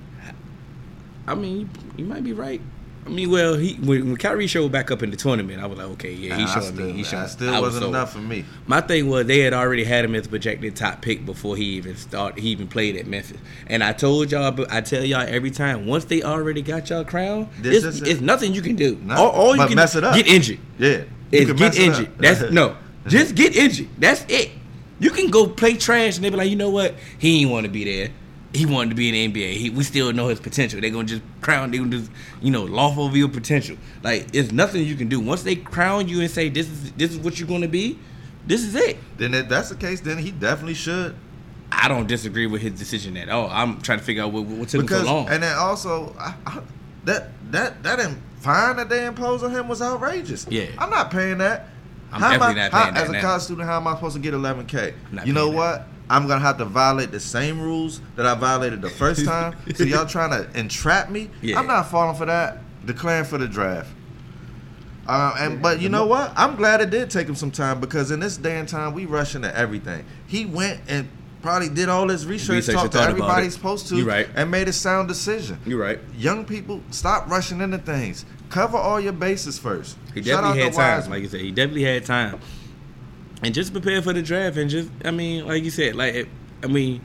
[1.26, 2.60] I mean, you, you might be right.
[3.04, 5.76] I mean, well, he when, when Kyrie showed back up in the tournament, I was
[5.76, 6.92] like, okay, yeah, Nah, I showing still, me.
[6.92, 7.22] He's showing.
[7.24, 8.44] that still I was wasn't enough for me.
[8.66, 11.64] My thing was they had already had him as a projected top pick before he
[11.64, 12.40] even started.
[12.40, 13.38] He even played at Memphis.
[13.66, 17.04] And I told y'all, but I tell y'all every time, once they already got y'all
[17.04, 18.96] crown, This it's, it's nothing you can do.
[19.02, 20.14] No, all, all you but can mess it up.
[20.14, 20.60] get injured.
[20.78, 21.02] Yeah,
[21.32, 22.18] Is get injured.
[22.18, 22.76] That's no.
[23.06, 23.88] Just get injured.
[23.98, 24.50] That's it.
[25.00, 26.94] You can go play trash and they be like, you know what?
[27.18, 28.10] He ain't want to be there.
[28.54, 29.54] He wanted to be in the NBA.
[29.54, 30.80] He, we still know his potential.
[30.80, 31.70] They're gonna just crown.
[31.70, 32.10] They gonna just
[32.42, 33.76] you know loft over your potential.
[34.02, 35.18] Like it's nothing you can do.
[35.20, 37.98] Once they crown you and say this is this is what you're gonna be,
[38.46, 38.98] this is it.
[39.16, 41.16] Then if that's the case, then he definitely should.
[41.72, 43.48] I don't disagree with his decision at all.
[43.50, 45.28] I'm trying to figure out what, what took Because him so long.
[45.30, 46.60] and then also I, I,
[47.06, 50.46] that that that im- fine that they imposed on him was outrageous.
[50.50, 50.66] Yeah.
[50.78, 51.68] I'm not paying that.
[52.12, 53.20] I'm How definitely I- not paying how- that As a now.
[53.22, 54.94] college student, how am I supposed to get 11k?
[55.24, 55.56] You know paying that.
[55.56, 55.88] what?
[56.10, 59.54] I'm gonna have to violate the same rules that I violated the first time.
[59.74, 61.30] so y'all trying to entrap me?
[61.40, 61.58] Yeah.
[61.58, 62.58] I'm not falling for that.
[62.84, 63.88] Declaring for the draft.
[65.06, 66.32] Uh, and but you know what?
[66.36, 69.06] I'm glad it did take him some time because in this day and time we
[69.06, 70.04] rush into everything.
[70.26, 71.08] He went and
[71.42, 74.28] probably did all his research, Research talked to thought about everybody supposed to, right.
[74.34, 75.58] and made a sound decision.
[75.66, 75.98] You're right.
[76.16, 78.24] Young people, stop rushing into things.
[78.48, 79.96] Cover all your bases first.
[80.14, 81.10] He definitely had time, Wiseman.
[81.10, 81.40] like you said.
[81.40, 82.40] He definitely had time,
[83.42, 84.56] and just prepare for the draft.
[84.56, 86.28] And just, I mean, like you said, like
[86.62, 87.00] I mean,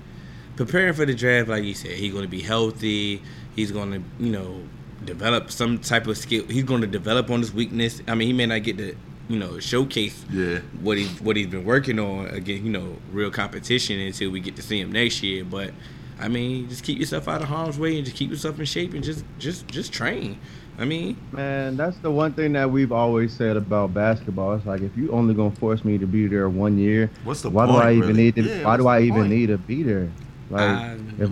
[0.55, 3.21] preparing for the draft, like you said, he's going to be healthy.
[3.55, 4.61] He's going to, you know,
[5.05, 6.45] develop some type of skill.
[6.45, 8.01] He's going to develop on his weakness.
[8.07, 8.95] I mean, he may not get to,
[9.28, 10.59] you know, showcase Yeah.
[10.82, 12.63] what he what he's been working on again.
[12.65, 15.43] you know, real competition until we get to see him next year.
[15.43, 15.71] But
[16.19, 18.93] I mean, just keep yourself out of harm's way and just keep yourself in shape
[18.93, 20.38] and just just just train.
[20.80, 24.53] I mean, Man, that's the one thing that we've always said about basketball.
[24.53, 27.49] It's like if you only gonna force me to be there one year, What's the
[27.49, 28.23] why do I even really?
[28.25, 28.43] need to?
[28.43, 29.32] Yeah, why do I the even point?
[29.32, 30.09] need to be there?
[30.51, 31.30] Like, I- if,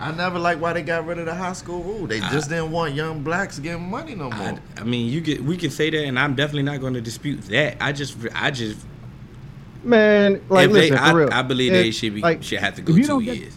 [0.00, 2.06] I never liked why they got rid of the high school rule.
[2.06, 4.32] They just didn't want young blacks getting money no more.
[4.32, 7.00] I, I mean, you get we can say that, and I'm definitely not going to
[7.00, 7.76] dispute that.
[7.82, 8.78] I just, I just,
[9.84, 11.28] man, like if they, listen, for I, real.
[11.32, 13.56] I believe they should be like, should have to go you two don't get- years,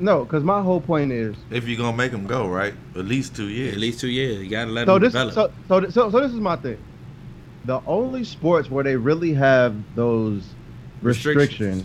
[0.00, 2.74] No, because my whole point is if you're gonna make them go, right?
[2.96, 3.74] At least two years.
[3.74, 4.42] at least two years.
[4.42, 5.34] You got to let so them this develop.
[5.68, 6.78] so, so so so this is my thing.
[7.64, 10.42] The only sports where they really have those
[11.02, 11.50] Restrictions.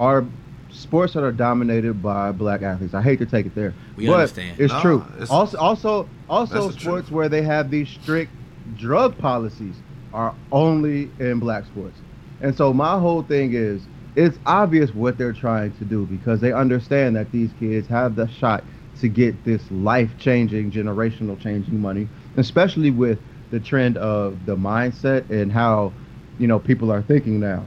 [0.00, 0.24] are
[0.70, 2.94] sports that are dominated by black athletes.
[2.94, 4.58] I hate to take it there, We but understand.
[4.58, 5.04] it's No, true.
[5.16, 6.76] it's- also, also, also sports
[7.08, 7.10] truth.
[7.10, 8.30] where they have these strict
[8.76, 9.74] drug policies
[10.12, 11.98] are only in black sports.
[12.40, 13.82] And so my whole thing is
[14.16, 18.26] it's obvious what they're trying to do because they understand that these kids have the
[18.28, 18.64] shot
[19.00, 23.18] to get this life-changing, generational changing money, especially with
[23.50, 25.92] the trend of the mindset and how,
[26.38, 27.62] you know, people are thinking now.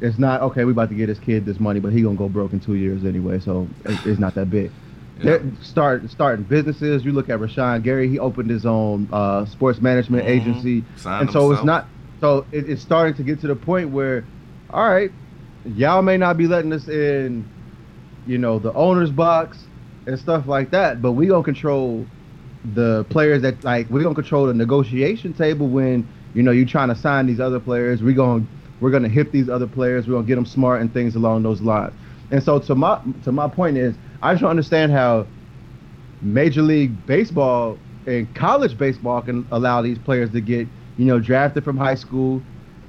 [0.00, 0.64] It's not okay.
[0.64, 2.74] We about to get this kid this money, but he gonna go broke in two
[2.74, 4.70] years anyway, so it's not that big.
[5.18, 5.38] Yeah.
[5.62, 7.02] Start starting businesses.
[7.02, 10.28] You look at Rashawn Gary; he opened his own uh, sports management Mhm.
[10.28, 11.88] agency, Signed and so it's not.
[12.20, 14.24] So it, it's starting to get to the point where,
[14.68, 15.10] all right,
[15.64, 17.46] y'all may not be letting us in,
[18.26, 19.56] you know, the owner's box
[20.06, 22.04] and stuff like that, but we gonna control
[22.74, 26.88] the players that like we gonna control the negotiation table when you know you trying
[26.88, 28.02] to sign these other players.
[28.02, 28.44] We gonna
[28.80, 30.06] we're gonna hit these other players.
[30.06, 31.92] We're gonna get them smart and things along those lines.
[32.30, 35.26] And so to my to my point is, I just don't understand how
[36.22, 40.66] Major League Baseball and college baseball can allow these players to get
[40.96, 42.42] you know drafted from high school.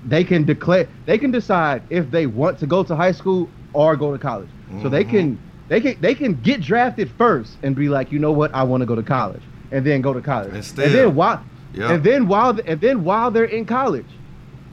[0.06, 3.96] They can declare they can decide if they want to go to high school or
[3.96, 4.50] go to college.
[4.82, 5.10] So they Mhm.
[5.10, 8.64] can they can they can get drafted first and be like, you know what, I
[8.64, 10.54] want to go to college, and then go to college.
[10.54, 11.42] And And, then while
[11.74, 11.92] Yeah.
[11.94, 14.06] and then while and then while they're in college,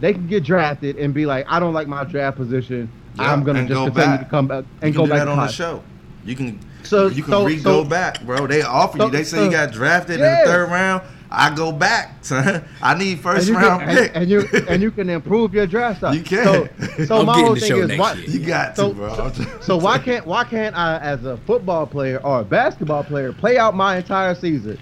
[0.01, 2.91] they can get drafted and be like, I don't like my draft position.
[3.17, 4.21] Yeah, I'm gonna just go continue back.
[4.21, 5.55] to come back You and can go do back that to on the college.
[5.55, 5.83] show.
[6.25, 8.47] You can So- you can so- re so- go back, bro.
[8.47, 9.11] They offer so- you.
[9.13, 11.03] They say so- you got drafted in the third round.
[11.37, 12.63] I go back, son.
[12.81, 14.13] I need first you, round can, pick.
[14.15, 16.15] and, and you and you can improve your draft stock.
[16.15, 16.45] You can.
[16.45, 18.29] So, so my whole thing is next why, year.
[18.29, 19.33] you got to, So- bro.
[19.61, 23.59] so why can't why can't I, as a football player or a basketball player, play
[23.59, 24.79] out my entire season?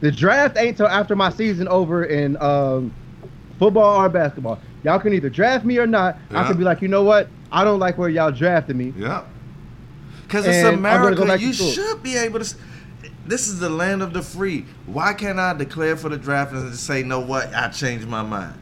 [0.00, 2.92] The draft ain't till after my season over in um,
[3.62, 4.58] football or basketball.
[4.82, 6.18] Y'all can either draft me or not.
[6.30, 6.46] I Yeah.
[6.48, 7.28] can be like, you know what?
[7.52, 8.92] I don't like where y'all drafted me.
[8.96, 9.22] Yeah.
[10.26, 11.24] Because it's And I'm America.
[11.24, 12.56] go you should be able to.
[13.24, 14.64] This is the land of the free.
[14.86, 17.54] Why can't I declare for the draft and say, know what?
[17.54, 18.54] I changed my mind.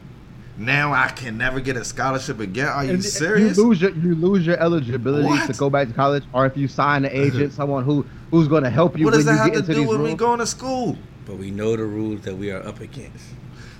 [0.57, 2.67] Now I can never get a scholarship again.
[2.67, 3.57] Are you And serious?
[3.57, 5.47] You lose your you lose your eligibility What?
[5.51, 8.63] to go back to college, or if you sign an agent, someone who who's going
[8.63, 10.37] to help you what when does that you have to do these with me going
[10.39, 10.97] to school?
[11.25, 13.25] but we know the rules that we are up against.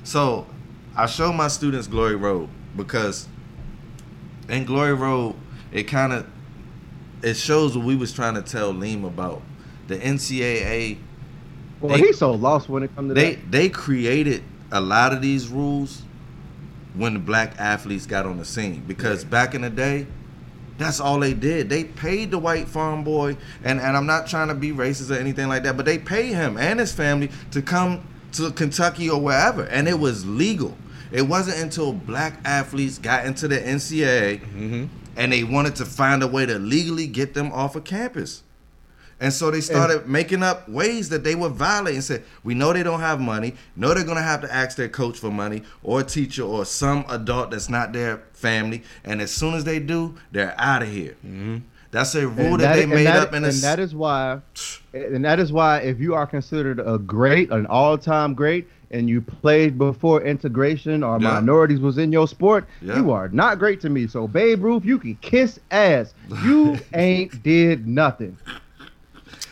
[0.03, 0.47] So
[0.95, 2.49] I show my students Glory Road.
[2.75, 3.27] because
[4.49, 5.35] in Glory Road,
[5.71, 6.25] it kind of
[7.21, 9.41] it shows what we was trying to tell Liam about
[9.87, 10.97] the NCAA.
[11.79, 13.51] Well, They- he's so lost when it comes to They that.
[13.51, 16.01] they created a lot of these rules
[16.95, 20.07] when the black athletes got on the scene because back in the day.
[20.77, 21.69] That's all they did.
[21.69, 25.19] They paid the white farm boy, and, and I'm not trying to be racist or
[25.19, 29.21] anything like that, but they paid him and his family to come to Kentucky or
[29.21, 30.75] wherever, and it was legal.
[31.11, 34.85] It wasn't until black athletes got into the NCAA mm-hmm.
[35.17, 38.43] and they wanted to find a way to legally get them off of campus.
[39.21, 42.73] And so they started making up ways that they would violate and said, We know
[42.73, 43.53] they don't have money.
[43.75, 47.05] Know they're gonna have to ask their coach for money or a teacher or some
[47.07, 48.81] adult that's not their family.
[49.03, 51.15] And as soon as they do, they're out of here.
[51.23, 51.57] Mm-hmm.
[51.91, 54.39] That's a rule And that, they made that- up in a and that is why,
[54.93, 59.21] and that is why, if you are considered a great, an all-time great, and you
[59.21, 61.31] played before integration or Yeah.
[61.33, 62.97] minorities was in your sport, Yeah.
[62.97, 64.07] you are not great to me.
[64.07, 66.13] So Babe Ruth, you can kiss ass.
[66.43, 68.37] You ain't did nothing.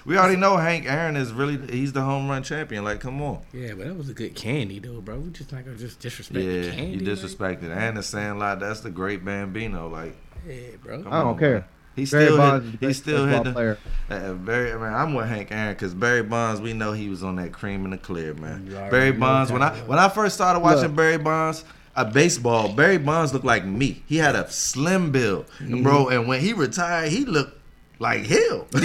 [0.06, 2.84] we already know Hank Aaron is really he's the home run champion.
[2.84, 3.40] Like, come on.
[3.54, 5.20] Yeah, but that was a good candy though, bro.
[5.20, 6.98] We just not gonna just disrespect the Yeah, candy.
[6.98, 7.76] you like- disrespected.
[7.76, 9.88] And the Sandlot, that's the great Bambino.
[9.88, 10.18] Like,
[10.48, 10.96] Yeah, bro.
[11.00, 11.54] I don't on, care.
[11.54, 11.64] man.
[12.00, 13.78] He Barry still Bonds hit, the he still hit the, player.
[14.10, 16.60] Uh, Barry, I mean, I'm with Hank Aaron because Barry Bonds.
[16.62, 18.68] We know he was on that cream in the clear, man.
[18.74, 19.52] Already Barry Bonds.
[19.52, 20.96] When I when I first started watching Look.
[20.96, 21.64] Barry Bonds,
[21.96, 24.04] a baseball, Barry Bonds looked like me.
[24.08, 25.84] He had a slim build, Mm-hmm.
[25.84, 26.10] bro.
[26.10, 27.58] And when he retired, he looked
[28.00, 28.68] like Hill.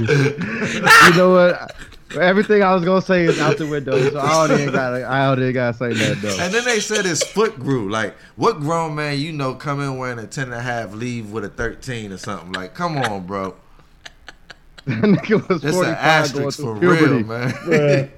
[0.01, 1.75] You know what?
[2.19, 5.09] Everything I was gonna say is out the window, so I don't even gotta.
[5.09, 6.37] I don't even gotta say that though.
[6.41, 7.89] and then they said his foot grew.
[7.91, 11.31] Like, what grown man you know come in wearing a 10 and a half, leave
[11.31, 12.53] with a 13 or something?
[12.53, 13.55] Like, come on, bro.
[14.87, 17.05] That nigga was That's 45 an going asterisk for puberty.
[17.05, 18.11] real, man.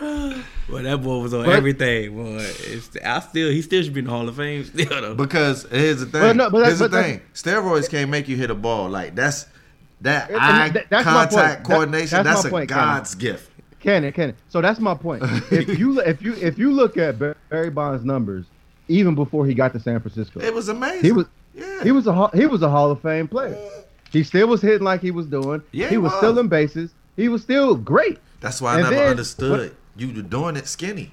[0.66, 2.16] Well, that boy was on But- everything.
[2.16, 5.14] Boy, it's, I still he still should be in the Hall of Fame still though.
[5.14, 6.20] Because here's the thing.
[6.22, 7.54] But no, but that's- here's the but that's- thing.
[7.62, 8.88] Steroids can't make you hit a ball.
[8.88, 9.46] Like that's
[10.04, 12.22] that And- eye and th- that's contact That- coordination.
[12.22, 12.80] that's That's, a point, Kenny.
[12.80, 13.50] God's gift.
[13.80, 14.34] Cannon, Cannon.
[14.48, 15.22] So that's my point.
[15.50, 17.18] if you if you if you look at
[17.50, 18.46] Barry Bonds' numbers,
[18.88, 21.02] even before he got to San Francisco, It was amazing.
[21.04, 21.82] he was yeah.
[21.82, 23.56] he was a Hall- he was a Hall of Fame player.
[24.10, 25.60] He still was hitting like he was doing.
[25.72, 26.18] Yeah, he, was, was.
[26.20, 26.94] still in bases.
[27.16, 28.18] He was still great.
[28.40, 31.12] That's why I and never then- understood you were doing it skinny.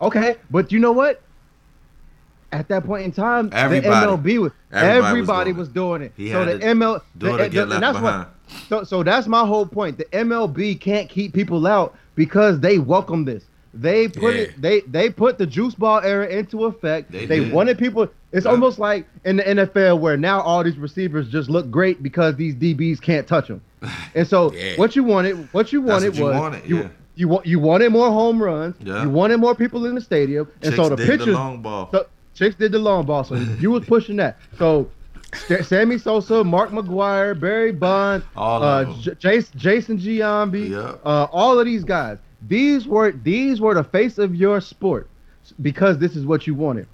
[0.00, 1.22] Okay, but you know what?
[2.52, 4.06] At that point in time, Everybody.
[4.06, 6.32] the MLB was Everybody everybody, was was doing doing it.
[6.32, 8.26] so had the ML, the- the- left that's behind.
[8.26, 8.28] What,
[8.68, 9.98] so, so that's my whole point.
[9.98, 13.44] The MLB can't keep people out because they welcome this.
[13.74, 14.42] They put Yeah.
[14.42, 14.62] it.
[14.62, 17.10] They they put the juice ball era into effect.
[17.12, 18.08] They They, wanted people.
[18.32, 18.52] It's Yeah.
[18.52, 22.54] almost like in the NFL where now all these receivers just look great because these
[22.54, 23.60] DBs can't touch them.
[24.14, 24.76] And so Yeah.
[24.76, 28.10] what you wanted, what you wanted what you was wanted, you you you wanted more
[28.10, 28.76] home runs.
[28.82, 31.26] You wanted more people in the stadium, and Chicks so the pitchers.
[31.26, 31.88] the long ball.
[31.92, 32.06] So
[32.36, 33.24] chicks did the long ball.
[33.24, 34.38] So you was pushing that.
[34.58, 34.88] So
[35.62, 38.84] Sammy Sosa, Mark McGwire, Barry Bonds, All uh.
[39.00, 40.94] J- Jason, Giambi, Yeah.
[41.04, 42.18] uh, all of these guys.
[42.46, 45.08] These were these were the face of your sport
[45.62, 46.86] because this is what you wanted.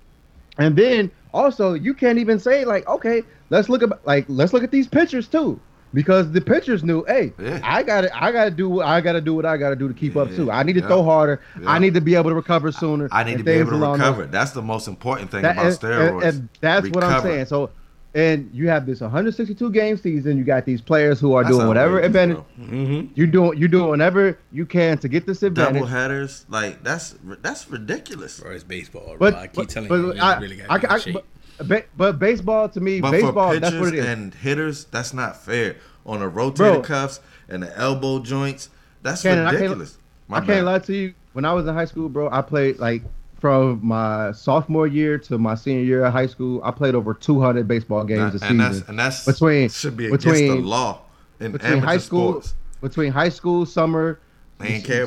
[0.58, 4.62] And then also you can't even say like, okay, let's look at like let's look
[4.64, 5.60] at these pitchers too.
[5.94, 7.60] Because the pitchers knew, hey, Yeah.
[7.62, 9.70] I got to I got to do what I got to do what I got
[9.70, 10.50] to do to keep up too.
[10.50, 10.86] I need to Yeah.
[10.86, 11.40] throw harder.
[11.60, 11.70] Yeah.
[11.70, 13.08] I need to be able to recover sooner.
[13.12, 14.26] I need to be able to along those recover.
[14.26, 16.12] That's the most important thing that- about and- steroids.
[16.14, 17.46] and, and that's what I'm saying.
[17.46, 17.70] So,
[18.14, 20.36] and you have this 162 game season.
[20.36, 22.66] You got these players who are That's doing whatever outrageous, advantage bro.
[22.66, 23.06] Mm-hmm.
[23.14, 23.58] you doing.
[23.58, 25.74] You doing whatever you can to get this advantage.
[25.74, 28.38] Double headers, like that's that's ridiculous.
[28.40, 29.16] Bro, it's baseball.
[29.16, 29.16] Bro.
[29.18, 31.24] But I keep but, telling but you, you I, really got I, to I, but,
[31.58, 34.06] ba- but baseball to me, But baseball for that's what it is.
[34.06, 35.76] and hitters, that's not fair.
[36.06, 36.80] On the rotator Bro.
[36.82, 38.68] cuffs and the elbow joints,
[39.02, 39.98] that's Cannon, I can't- ridiculous.
[40.30, 41.14] I can't lie to you.
[41.34, 43.02] When I was in high school, bro, I played like
[43.38, 46.60] from my sophomore year to my senior year of high school.
[46.64, 50.24] I played over 200 baseball games a and that's and that's Between- should be against
[50.26, 51.00] between- the law
[51.40, 52.54] in between high school, sports.
[52.80, 54.18] between high school, summer,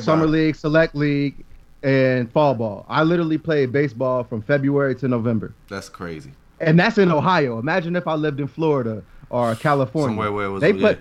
[0.00, 1.44] summer league, select league,
[1.82, 2.84] and fall ball.
[2.88, 6.32] I literally played baseball from February to November, That's crazy.
[6.60, 7.58] and that's in Ohio.
[7.58, 10.08] Imagine if I lived in Florida or California.
[10.10, 10.88] Somewhere where it was they yeah.
[10.88, 10.98] put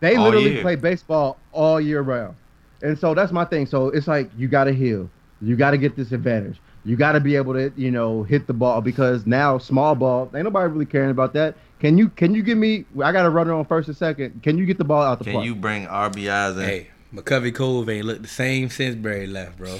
[0.00, 0.62] they All literally year.
[0.62, 2.34] play baseball all year round,
[2.82, 3.66] and so that's my thing.
[3.66, 5.08] So it's like you got to heal,
[5.40, 6.60] you got to get this advantage.
[6.84, 10.28] You got to be able to, you know, hit the ball because now small ball
[10.34, 11.54] ain't nobody really caring about that.
[11.78, 12.84] Can you can you give me?
[13.02, 14.42] I got a runner on first and second.
[14.42, 15.46] Can you get the ball out the Can park?
[15.46, 16.64] you bring RBIs in?
[16.64, 19.78] Hey, McCovey Cove ain't looked the same since Barry left, bro.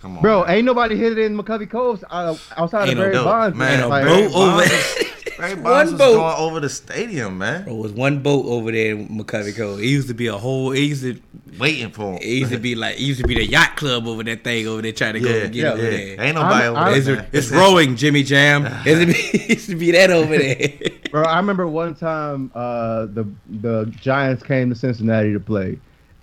[0.00, 0.56] Come on, Bro, man.
[0.56, 3.56] ain't nobody hit it in McCovey Cove uh, outside Ain't of Barry dope, Bonds.
[3.56, 3.72] man.
[3.72, 4.34] Ain't no Like, bro Barry over.
[4.34, 5.04] Bonds
[5.38, 6.14] Barry One Bonds was boat.
[6.16, 9.78] going over the stadium, man, Bro, it was one boat over there in McCovey Cove.
[9.80, 10.72] It used to be a whole.
[10.72, 11.20] It used to.
[11.58, 12.18] waiting for Him.
[12.22, 12.96] It used to be like.
[12.96, 15.28] It used to be the yacht club over that thing over there trying to go
[15.28, 15.90] yeah, and get yeah, over yeah.
[15.90, 16.20] there.
[16.26, 17.28] Ain't nobody I'm- over I'm- there.
[17.32, 18.66] It's, it's rowing, Jimmy Jam.
[18.86, 20.68] It used, to be, it used to be that over there.
[21.10, 25.78] Bro, I remember one time uh, the the Giants came to Cincinnati to play,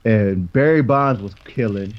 [0.06, 1.94] and Barry Bonds was killing,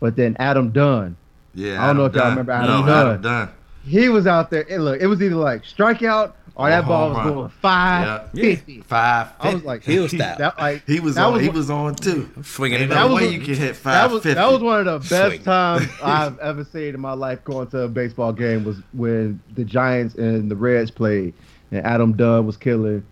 [0.00, 1.16] but then Adam Dunn,
[1.54, 2.30] Yeah, I don't know if y'all Dunn.
[2.38, 3.46] remember no, Adam Adam Dunn.
[3.46, 3.50] Dunn.
[3.84, 4.64] he was out there.
[4.70, 7.32] And look, it was either like strikeout or Or that ball was run.
[7.34, 8.42] going five Yeah.
[8.42, 8.80] fifty.
[8.82, 9.28] Five.
[9.40, 10.36] I was like, Heel style.
[10.38, 11.32] That like he was that on.
[11.34, 12.28] was he one- was on too.
[12.42, 13.10] Swinging Ain't it no out.
[13.12, 15.42] way was- you can hit That was that was one of the best Swing.
[15.42, 19.64] times I've ever seen in my life going to a baseball game was when the
[19.64, 21.32] Giants and the Reds played
[21.70, 23.02] and Adam Dunn was killing.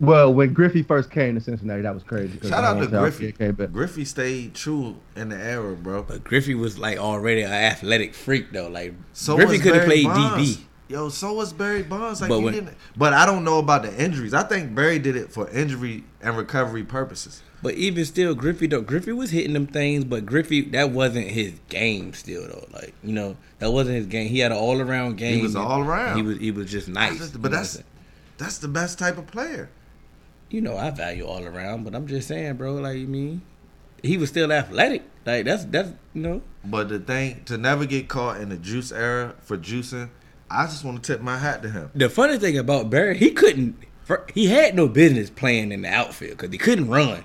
[0.00, 2.38] Well, when Griffey first came to Cincinnati, that was crazy.
[2.48, 3.26] Shout out to Griffey.
[3.32, 3.72] kid came back.
[3.72, 6.04] Griffey stayed true in the era, bro.
[6.04, 8.68] But Griffey was like already an athletic freak though.
[8.68, 10.56] Like So Griffey could have played Bonds.
[10.58, 10.62] DB.
[10.88, 12.20] Yo, so was Barry Bonds.
[12.20, 12.76] Like But he when- didn't.
[12.96, 14.32] But I don't know about the injuries.
[14.32, 17.42] I think Barry did it for injury and recovery purposes.
[17.60, 21.54] But even still, Griffey though Griffey was hitting them things, but Griffey that wasn't his
[21.68, 22.66] game still though.
[22.72, 24.28] Like you know that wasn't his game.
[24.28, 25.38] He had an all around game.
[25.38, 26.16] He was all around.
[26.16, 27.18] He was he was just nice.
[27.18, 27.82] That's just- but that's
[28.38, 29.70] that's the best type of player.
[30.50, 32.74] You know I value all around, but I'm just saying, bro.
[32.74, 33.42] Like you mean
[34.02, 35.02] he was still athletic.
[35.26, 38.92] Like that's that's you know But the thing to never get caught in the juice
[38.92, 40.08] era for juicing,
[40.50, 41.90] I just want to tip my hat to him.
[41.94, 43.76] the funny thing about Barry, he couldn't.
[44.04, 47.24] for- He had no business playing in the outfield because he couldn't run.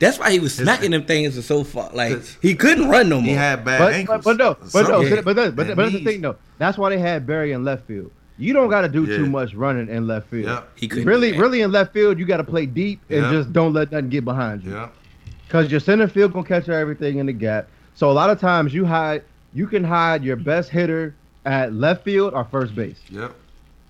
[0.00, 1.90] That's why he was smacking them things so far.
[1.92, 3.24] Like he couldn't run no more.
[3.30, 4.24] He had bad But, ankles.
[4.24, 5.24] but, but no, but no, Something.
[5.24, 6.36] but that, but, but that's the thing though.
[6.58, 8.10] That's why they had Barry in left field.
[8.38, 9.16] You don't got to do Yeah.
[9.16, 10.46] too much running in left field.
[10.46, 10.62] Yeah.
[10.76, 13.32] He couldn't Really, really in left field, you got to play deep and Yeah.
[13.32, 14.72] just don't let nothing get behind you.
[14.72, 14.88] Yeah.
[15.46, 17.68] Because your center field gonna catch everything in the gap.
[17.94, 19.22] So a lot of times you hide,
[19.54, 21.14] you can hide your best hitter
[21.44, 23.32] at left field or first base Yep.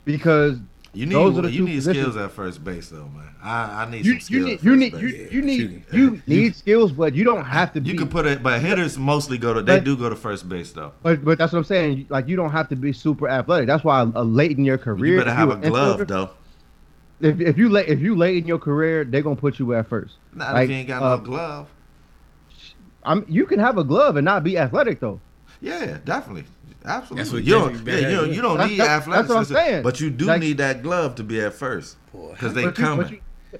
[0.05, 0.57] because
[0.99, 2.07] You need Those are the you need positions.
[2.09, 3.33] skills at first base though, man.
[3.41, 4.31] I, I need you some skills.
[4.31, 5.03] you need at you need base.
[5.03, 5.85] you, you need shooting.
[5.93, 7.91] you need skills, but you don't have to be.
[7.91, 9.63] You can put it, but hitters mostly go to.
[9.63, 10.91] They But- do go to first base though.
[11.05, 12.07] But but that's what I'm saying.
[12.09, 13.69] Like you don't have to be super athletic.
[13.69, 16.31] That's why uh, late in your career, You better if have a glove infielder, though.
[17.21, 19.89] If, if you late if you late in your career, they're gonna put you at
[19.89, 20.17] first.
[20.35, 21.69] Not Like, if you ain't got uh, no glove.
[23.05, 25.21] I'm you can have a glove and not be athletic though.
[25.61, 26.45] Yeah, definitely.
[26.85, 27.41] Absolutely.
[27.41, 29.29] That's you don't, yeah, you, don't, you don't That's- need that's- athleticism.
[29.39, 29.83] that's what I'm saying.
[29.83, 31.97] But you do Like- need that glove to be at first.
[32.13, 33.01] Because they come.
[33.01, 33.21] you-
[33.53, 33.59] you,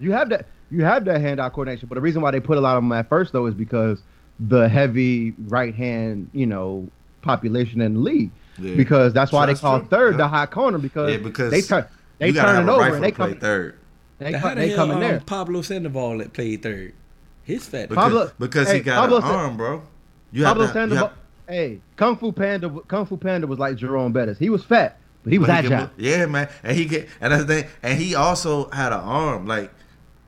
[0.00, 2.56] you have that you have that hand eye coordination, but the reason why they put
[2.56, 4.02] a lot of them at first though is because
[4.38, 6.88] the heavy right hand, you know,
[7.22, 8.30] population in the league.
[8.58, 8.76] Yeah.
[8.76, 9.88] Because that's why So they call true.
[9.88, 10.16] thard Yeah.
[10.18, 11.84] the high corner because, yeah, because they turn
[12.18, 13.78] they turn it over and they play come third.
[14.18, 15.20] they, How come, the they hell come in um, there.
[15.26, 16.94] Pablo Sandoval that played third?
[17.42, 17.88] His fat.
[17.88, 19.82] Because, Pablo- because hey, he got Pablo an Sa- arm, bro.
[20.32, 21.16] You Pablo have to, you Sandoval, have-
[21.50, 24.38] hey, Kung Fu Panda, Kung Fu Panda was like Jerome Bettis.
[24.38, 25.80] He was fat, but he was but he agile.
[25.80, 26.48] move- yeah, man.
[26.62, 27.70] And he get and that's the thing.
[27.82, 29.46] And he also had an arm.
[29.46, 29.70] Like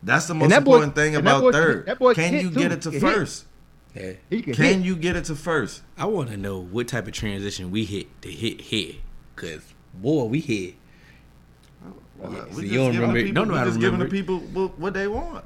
[0.03, 1.87] that's the most that boy- important thing and that about boy- third.
[1.87, 2.59] that boy can you too.
[2.59, 3.15] get it to He hit.
[3.15, 3.47] first?
[3.95, 4.13] Yeah.
[4.31, 4.79] He can, Can hit.
[4.87, 5.83] you get it to first?
[5.99, 8.95] I want to know what type of transition we hit to hit here,
[9.37, 9.61] cause
[9.95, 10.75] boy, we hit.
[12.19, 13.99] Well, Yeah, we so you don't giving remember- people, don't know how to just giving
[13.99, 15.45] the people what, what they want.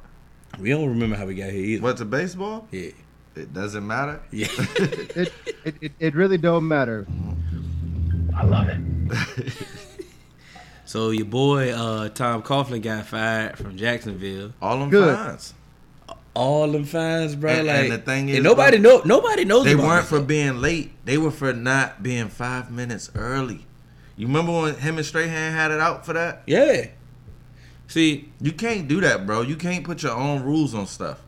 [0.60, 1.82] We don't remember how we got here either.
[1.82, 2.66] What to baseball?
[2.70, 2.90] Yeah,
[3.36, 4.20] It doesn't matter.
[4.30, 4.48] yeah.
[4.78, 5.32] It,
[5.64, 7.06] it, it, it really don't matter.
[8.36, 9.52] I love it.
[10.84, 14.52] so your boy uh, Tom Coughlin got fired from Jacksonville.
[14.62, 15.14] All them Good.
[15.16, 15.54] fines.
[16.34, 17.50] All them fines, bro.
[17.50, 19.02] And- like and the thing is, and nobody know.
[19.04, 19.64] Nobody knows.
[19.64, 20.92] They about weren't for being late.
[21.04, 23.66] They were for not being five minutes early.
[24.16, 26.42] You remember when him and Strahan had it out for that?
[26.46, 26.88] Yeah.
[27.88, 29.42] See, You can't do that, bro.
[29.42, 31.20] You can't put your own rules on stuff.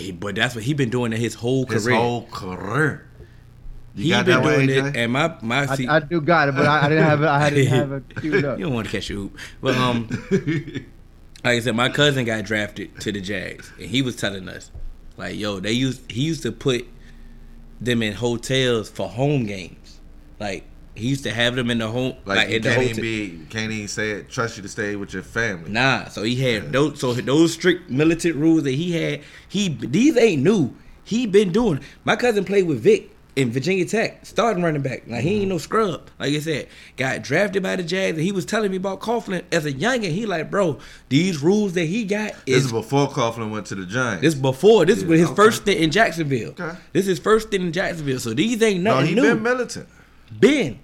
[0.00, 1.96] He, but that's what he been doing in his whole His career.
[1.96, 3.08] His whole career.
[3.94, 6.48] You he got been that way, doing it, and my my I, I do got
[6.48, 7.26] it, but I, I didn't have it.
[7.26, 8.58] I didn't have it queued up.
[8.58, 9.36] you don't want to catch a hoop.
[9.60, 14.14] But um, like I said, my cousin got drafted to the Jags, and he was
[14.14, 14.70] telling us,
[15.16, 16.86] like, yo, they used he used to put
[17.80, 20.00] them in hotels for home games.
[20.38, 20.64] Like
[20.98, 22.88] he used to have them in the home, Like, like, at the can't hotel.
[22.90, 24.30] even be, can't even say it.
[24.30, 25.70] Trust you to stay with your family.
[25.70, 27.00] Nah, so he had those.
[27.00, 30.74] So those strict militant rules that he had, he these ain't new.
[31.04, 31.80] He been doing.
[32.04, 35.04] My cousin played with Vick in Virginia Tech, starting running back.
[35.06, 35.50] Like he ain't mm-hmm.
[35.50, 36.10] no scrub.
[36.18, 39.44] Like I said, got drafted by the Jags, and he was telling me about Coughlin
[39.52, 40.10] as a youngin.
[40.10, 43.76] He like, bro, these rules that he got This is is before Coughlin went to
[43.76, 44.22] the Giants.
[44.22, 45.36] this before this was his okay.
[45.36, 46.50] first stint in Jacksonville.
[46.50, 46.76] Okay.
[46.92, 48.18] This is his first stint in Jacksonville.
[48.18, 49.22] So these ain't no, nothing he new.
[49.34, 49.88] been militant.
[50.40, 50.80] been.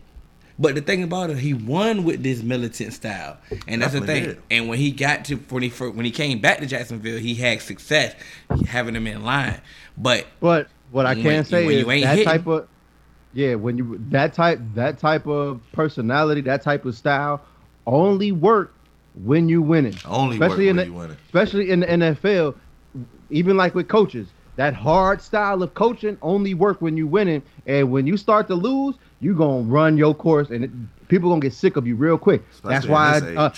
[0.58, 4.24] But the thing about it, he won with this militant style, and that's the thing.
[4.24, 4.42] did.
[4.50, 7.34] And when he got to when he first, when he came back to Jacksonville, he
[7.34, 8.14] had success
[8.68, 9.60] having them in line.
[9.96, 12.24] But But what I When- can say when is you ain't that hitting.
[12.32, 12.68] type of
[13.32, 17.42] yeah, when you that type that type of personality, that type of style
[17.86, 18.72] only work
[19.24, 19.94] when you winning.
[20.06, 21.16] Only work especially in when the, you winning.
[21.26, 22.54] Especially in the NFL,
[23.30, 27.42] even like with coaches, that hard style of coaching only work when you winning.
[27.66, 28.94] And when you start to lose,
[29.24, 30.70] you gonna run your course, and it,
[31.08, 32.42] people gonna get sick of you real quick.
[32.62, 33.16] that's why.
[33.16, 33.50] at Uh,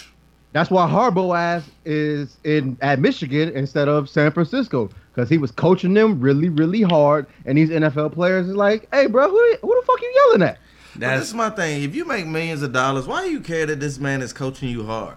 [0.52, 5.50] that's why Harbaugh ass is in at Michigan instead of San Francisco because he was
[5.50, 9.80] coaching them really, really hard, and these NFL players is like, "Hey, bro, who, who
[9.80, 10.58] the fuck you yelling at?"
[10.94, 11.82] But this That's is my thing.
[11.82, 14.70] If you make millions of dollars, why do you care that this man is coaching
[14.70, 15.16] you hard?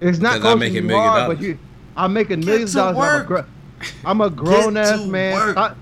[0.00, 1.38] It's not Because I'm coaching making you million hard, dollars.
[1.38, 1.58] but you,
[1.96, 2.96] I'm making Get millions of dollars.
[2.96, 3.26] I'm a, work.
[3.28, 5.56] gr- I'm a grown ass man.
[5.56, 5.74] I-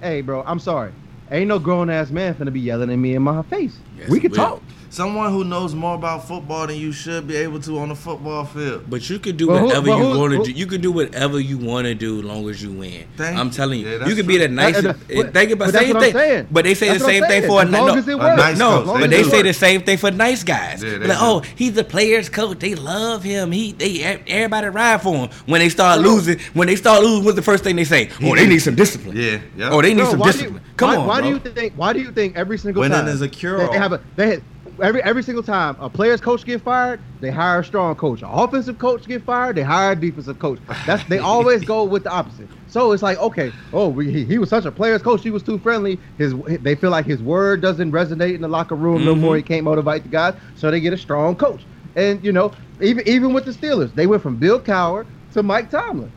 [0.00, 0.92] hey, bro, I'm sorry.
[1.30, 3.76] Ain't no grown ass man finna be yelling at me in my face.
[3.98, 4.62] Yes, we can talk.
[4.88, 4.94] Will.
[4.94, 8.44] Someone who knows more about football than you should be able to on the football
[8.44, 8.84] field.
[8.88, 10.58] But you could do Well, whatever well, you who- want to do.
[10.58, 13.04] You could do whatever you want to do as long as you win.
[13.16, 14.48] Thank I'm telling you, Yeah, you that's could be true.
[14.48, 14.86] the nicest.
[14.86, 16.12] Uh, uh, but- think about but that's same thing.
[16.12, 16.46] saying.
[16.50, 18.36] But they say That's the same thing for As a long no, as it A
[18.36, 18.82] nice no.
[18.82, 19.00] coach.
[19.00, 19.46] But They they say work.
[19.46, 20.82] the same thing for nice guys.
[20.82, 21.12] Yeah, like, do.
[21.18, 22.58] oh, he's the players' coach.
[22.58, 23.52] They love him.
[23.52, 25.28] He, they, everybody ride for him.
[25.46, 26.10] When they start Bro.
[26.10, 28.08] losing, when they start losing, what's the first thing they say?
[28.22, 29.16] Oh, they need some discipline.
[29.16, 29.70] Yeah, yeah.
[29.70, 30.62] Oh, they need Bro, some why do you- discipline.
[30.76, 31.28] Come why, on, Why bro.
[31.28, 31.72] do you think?
[31.76, 33.72] Why do you think every single Winning time is a they, cure-all.
[33.72, 34.40] they have a they
[34.82, 38.22] every every single time a player's coach get fired, they hire a strong coach.
[38.22, 40.60] An offensive coach get fired, they hire a defensive coach.
[40.84, 42.50] That's they always go with the opposite.
[42.66, 45.42] So it's like okay, oh we, he, he was such a player's coach, he was
[45.42, 46.00] too friendly.
[46.16, 49.20] His they feel like his word doesn't resonate in the locker room no Mhm.
[49.20, 49.36] more.
[49.36, 51.66] He can't motivate the guys, so they get a strong coach.
[51.96, 55.70] And you know even even with the Steelers, they went from Bill Cowher to Mike
[55.70, 56.12] Tomlin.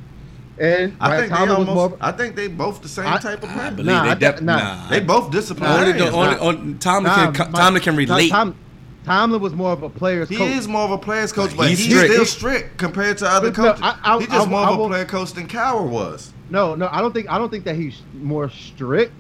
[0.62, 1.90] And I Mike think they Tomlin was almost.
[1.92, 1.98] more.
[2.02, 3.72] I think they both the same I- type of I player.
[3.72, 4.58] believe Nah, they I def- nah.
[4.58, 4.90] nah.
[4.90, 5.98] They both only, disciplinarians.
[6.00, 6.40] the, only, Nah.
[6.42, 8.30] only Tomlin Nah, can my- Tomlin can relate.
[8.30, 8.56] Tom,
[9.04, 10.50] Tomlin was more of a player's He coach.
[10.52, 12.14] is more of a player's coach, but He's he's, strict.
[12.14, 13.82] still strict compared to other No, coaches.
[13.84, 16.32] I- I- he's just I- more I of a will- player coach than Cowher was.
[16.52, 19.14] No, no, I don't think I don't think that he's more strict.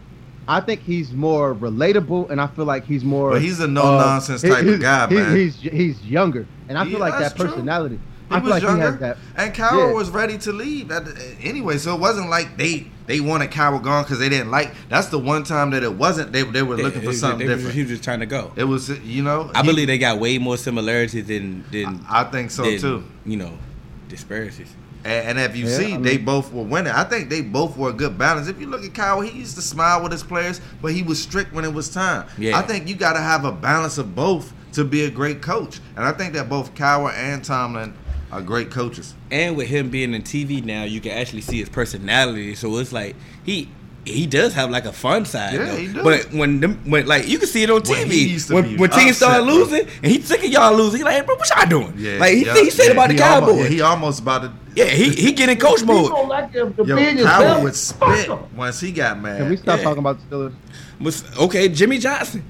[0.48, 3.32] I think he's more relatable, and I feel like he's more.
[3.32, 5.36] But he's a no-nonsense uh, type of he's- guy, he- man.
[5.36, 7.64] He's he's younger, and I Yeah, feel like that's that true.
[8.32, 8.62] Personality.
[8.62, 9.18] He I was like younger, he that.
[9.38, 9.94] and Cowher Yeah.
[9.94, 10.92] was ready to leave.
[10.92, 14.52] At the- anyway, so it wasn't like they they wanted Cowher gone because they didn't
[14.52, 14.72] like.
[14.90, 16.32] That's the one time that it wasn't.
[16.32, 17.76] They they were Yeah, looking for they- something they different.
[17.76, 18.52] He was just trying to go.
[18.56, 19.52] It was you know.
[19.54, 23.04] I he- believe they got way more similarities than than I think so than, too.
[23.26, 23.52] You know,
[24.10, 24.68] disparities.
[25.04, 26.94] And, and if you Yeah, see, I they both were winning.
[26.94, 28.48] I think they both were a good balance.
[28.48, 31.20] If you look at Kyle, he used to smile with his players, but he was
[31.20, 32.26] strict when it was time.
[32.38, 32.58] Yeah.
[32.58, 35.80] I think you got to have a balance of both to be a great coach.
[35.96, 37.94] And I think that both Cowher and Tomlin
[38.32, 39.14] are great coaches.
[39.30, 42.56] And with him being in TV now, you can actually see his personality.
[42.56, 43.70] So it's like he
[44.04, 45.54] he does have like a fun side.
[45.54, 45.76] Yeah, though.
[45.76, 46.04] he do.
[46.04, 48.64] But when them when like you can see it on TV he used to when,
[48.64, 49.54] be when teams upset, start bro.
[49.54, 51.00] losing and he's sick of y'all losing.
[51.00, 51.94] He like, hey, bro, what y'all doing?
[51.98, 53.64] Yeah, like he, yeah, he said yeah, about the he almost- Cowboys.
[53.64, 54.54] yeah, he almost about to.
[54.76, 56.06] yeah, he he getting coach mode.
[56.06, 59.38] People like him to Yo, be Cowher would spit once he got mad.
[59.40, 59.84] Can we stop Yeah.
[59.84, 60.52] talking about the
[61.00, 61.38] Steelers?
[61.38, 62.44] Okay, Jimmy Johnson.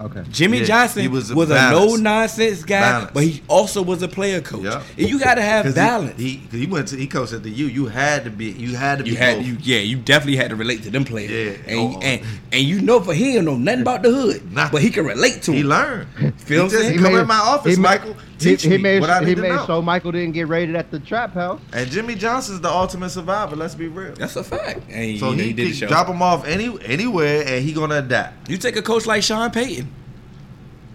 [0.00, 0.24] Okay.
[0.32, 3.10] Jimmy Yeah, Johnson he was was a, a no nonsense guy, Balance.
[3.14, 4.64] but he also was a player coach.
[4.64, 4.82] Yeah.
[4.98, 6.20] And you got to have 'Cause balance.
[6.20, 7.66] He, he, 'cause he went to he coached at the U.
[7.66, 9.46] You had to be you had to be you had both.
[9.46, 11.72] you yeah you definitely had to relate to them players Yeah.
[11.72, 12.00] and, Oh.
[12.02, 12.20] and
[12.52, 14.72] and you know for he don't know nothing about the hood Nothing.
[14.72, 15.68] but he can relate to He him.
[15.68, 16.08] learned.
[16.38, 16.96] Feel he just me?
[16.96, 18.14] he come in my office, he Michael.
[18.14, 19.66] He, Teach he me made what I he need to made know.
[19.66, 21.60] so Michael didn't get raided at the trap house.
[21.72, 23.54] And Jimmy Johnson's the ultimate survivor.
[23.56, 24.14] Let's be real.
[24.14, 24.80] That's a fact.
[24.90, 25.86] And So you, he, he did the could show.
[25.86, 28.50] drop him off any anywhere, and he gonna adapt.
[28.50, 29.88] You take a coach like Sean Payton.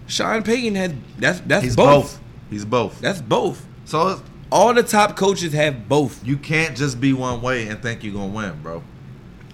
[0.06, 1.86] Sean Payton had that's that's He's both.
[2.14, 2.20] both.
[2.50, 3.00] He's both.
[3.00, 3.64] That's both.
[3.84, 4.20] So
[4.52, 6.24] All the top coaches have both.
[6.26, 8.82] you can't just be one way and think you're gonna win, bro.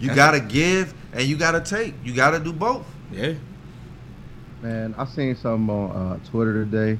[0.01, 1.95] You That's- gotta give and you gotta take.
[2.05, 2.85] You gotta do both.
[3.13, 3.35] Yeah.
[4.63, 6.99] Man, I seen something on uh, Twitter today,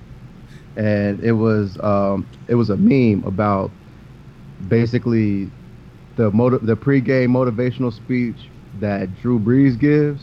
[0.77, 3.71] and it was um, it was a meme about
[4.69, 5.51] basically
[6.17, 8.37] the motiv- the pregame motivational speech
[8.81, 10.23] that Drew Brees gives,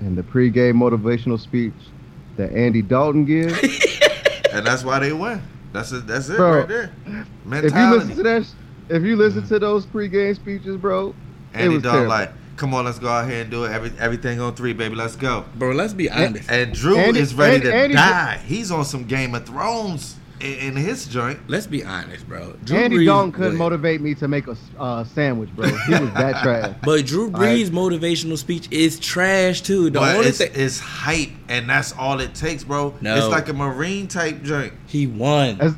[0.00, 1.72] and the pregame motivational speech
[2.36, 3.58] that Andy Dalton gives.
[4.54, 5.42] And that's why they win.
[5.72, 6.06] That's it.
[6.06, 6.92] That's it Bro, right there.
[7.44, 7.66] Mentality.
[7.66, 8.54] if you listen to that,
[8.88, 11.12] if you listen to those pregame speeches, bro,
[11.52, 13.72] Andy Dalton like, come on, let's go out here and do it.
[13.72, 14.94] Every, everything on three, baby.
[14.94, 15.44] Let's go.
[15.56, 16.50] Bro, let's be honest.
[16.50, 18.40] And Drew Andy- is ready Andy- to Andy- die.
[18.46, 21.38] He's on some Game of Thrones in, in his joint.
[21.48, 22.54] let's be honest, bro.
[22.64, 25.68] Drew Andy Brees Dalton couldn't was- motivate me to make a uh, sandwich, bro.
[25.68, 26.76] He was that trash.
[26.84, 29.90] But Drew Brees' motivational speech is trash too.
[29.90, 32.94] The but only it's, thing it's hype, and that's all it takes, bro.
[33.00, 33.16] No.
[33.16, 34.72] It's like a Marine type joint.
[34.86, 35.60] he won.
[35.60, 35.74] As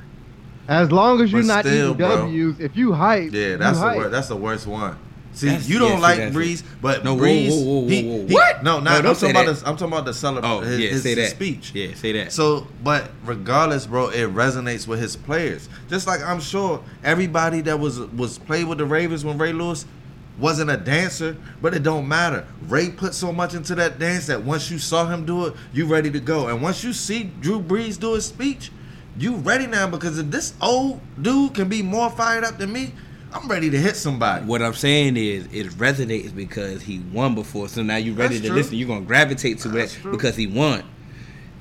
[0.68, 2.16] as long as you're But not still, eating bro.
[2.26, 3.96] W's, if you hype, Yeah, you that's the hype.
[3.98, 4.10] worst.
[4.10, 4.98] That's the worst one.
[5.36, 7.50] See, That's- you don't yeah, like that's Brees, but No, whoa, Brees.
[7.50, 8.26] whoa, whoa, whoa, he- whoa.
[8.26, 8.64] he- What?
[8.64, 9.48] No, No, not, don't I'm talking about.
[9.66, 10.56] I'm talking about the celebration.
[10.56, 11.30] oh his, yeah, his, say his that.
[11.36, 11.72] speech.
[11.74, 12.32] Yeah, say that.
[12.32, 15.68] So, but regardless, bro, it resonates with his players.
[15.90, 19.84] Just like I'm sure everybody that was was played with the Ravens when Ray Lewis
[20.38, 22.46] wasn't a dancer, but it don't matter.
[22.66, 25.84] Ray put so much into that dance that once you saw him do it, you
[25.84, 26.48] ready to go.
[26.48, 28.70] And once you see Drew Brees do his speech,
[29.18, 29.86] You ready now?
[29.86, 32.92] Because if this old dude can be more fired up than me,
[33.42, 34.44] I'm ready to hit somebody.
[34.46, 37.68] What I'm saying is, it resonates because he won before.
[37.68, 38.56] So now you're ready That's to true.
[38.56, 38.74] listen.
[38.76, 40.12] You're gonna gravitate to That's it true.
[40.12, 40.82] because he won.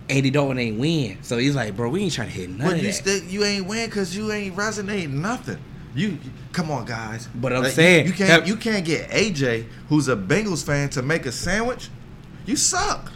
[0.10, 2.82] Andy Dalton ain't win, so he's like, bro, we ain't trying to hit none But
[2.84, 5.58] you still you ain't win because you ain't resonating nothing.
[5.96, 6.20] You, you-
[6.52, 7.28] come on, guys.
[7.34, 10.90] But I'm Like, saying, you, can't that- you can't get AJ, who's a Bengals fan,
[10.92, 11.90] to make a sandwich.
[12.46, 13.12] You suck.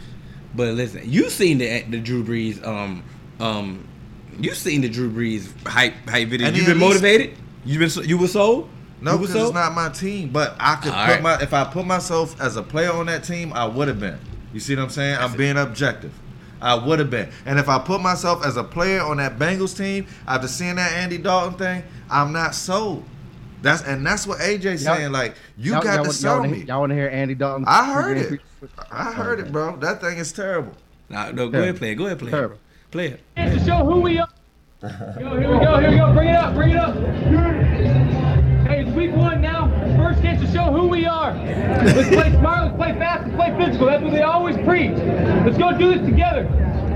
[0.54, 3.04] But listen, you seen the the Drew Brees um
[3.38, 3.86] um
[4.40, 6.48] you seen the Drew Brees hype hype video.
[6.48, 7.36] And You been least- motivated?
[7.64, 8.68] You been you were sold?
[9.02, 10.30] No, because it's not my team.
[10.30, 11.22] But I could All put right.
[11.22, 14.18] my if I put myself as a player on that team, I would have been.
[14.52, 15.16] You see what I'm saying?
[15.18, 16.12] I'm being objective.
[16.60, 17.30] I would have been.
[17.46, 20.92] And if I put myself as a player on that Bengals team after seeing that
[20.92, 23.04] Andy Dalton thing, I'm not sold.
[23.62, 25.12] That's and that's what AJ Y'all- saying.
[25.12, 26.64] Like you Y'all- got y'all to sell y'all wanna, me.
[26.64, 27.64] Y'all want to hear Andy Dalton?
[27.66, 28.40] I heard it.
[28.90, 29.76] I heard it, bro.
[29.76, 30.72] That thing is terrible.
[31.08, 31.58] Nah, no, go Terrible.
[31.62, 31.94] ahead, play it.
[31.96, 32.30] Go ahead, play it.
[32.32, 32.56] Terrible.
[32.56, 32.58] bro.
[32.90, 33.20] Play it.
[33.36, 34.28] to show who we are.
[34.82, 36.12] Yo, here we go, here we go.
[36.14, 36.94] Bring it up, bring it up.
[38.66, 39.68] Hey, it's week one now.
[39.98, 41.34] First chance to show who we are.
[41.34, 43.86] Let's play smart, let's play fast, let's play physical.
[43.88, 44.92] That's what they always preach.
[44.92, 46.44] Let's go do this together.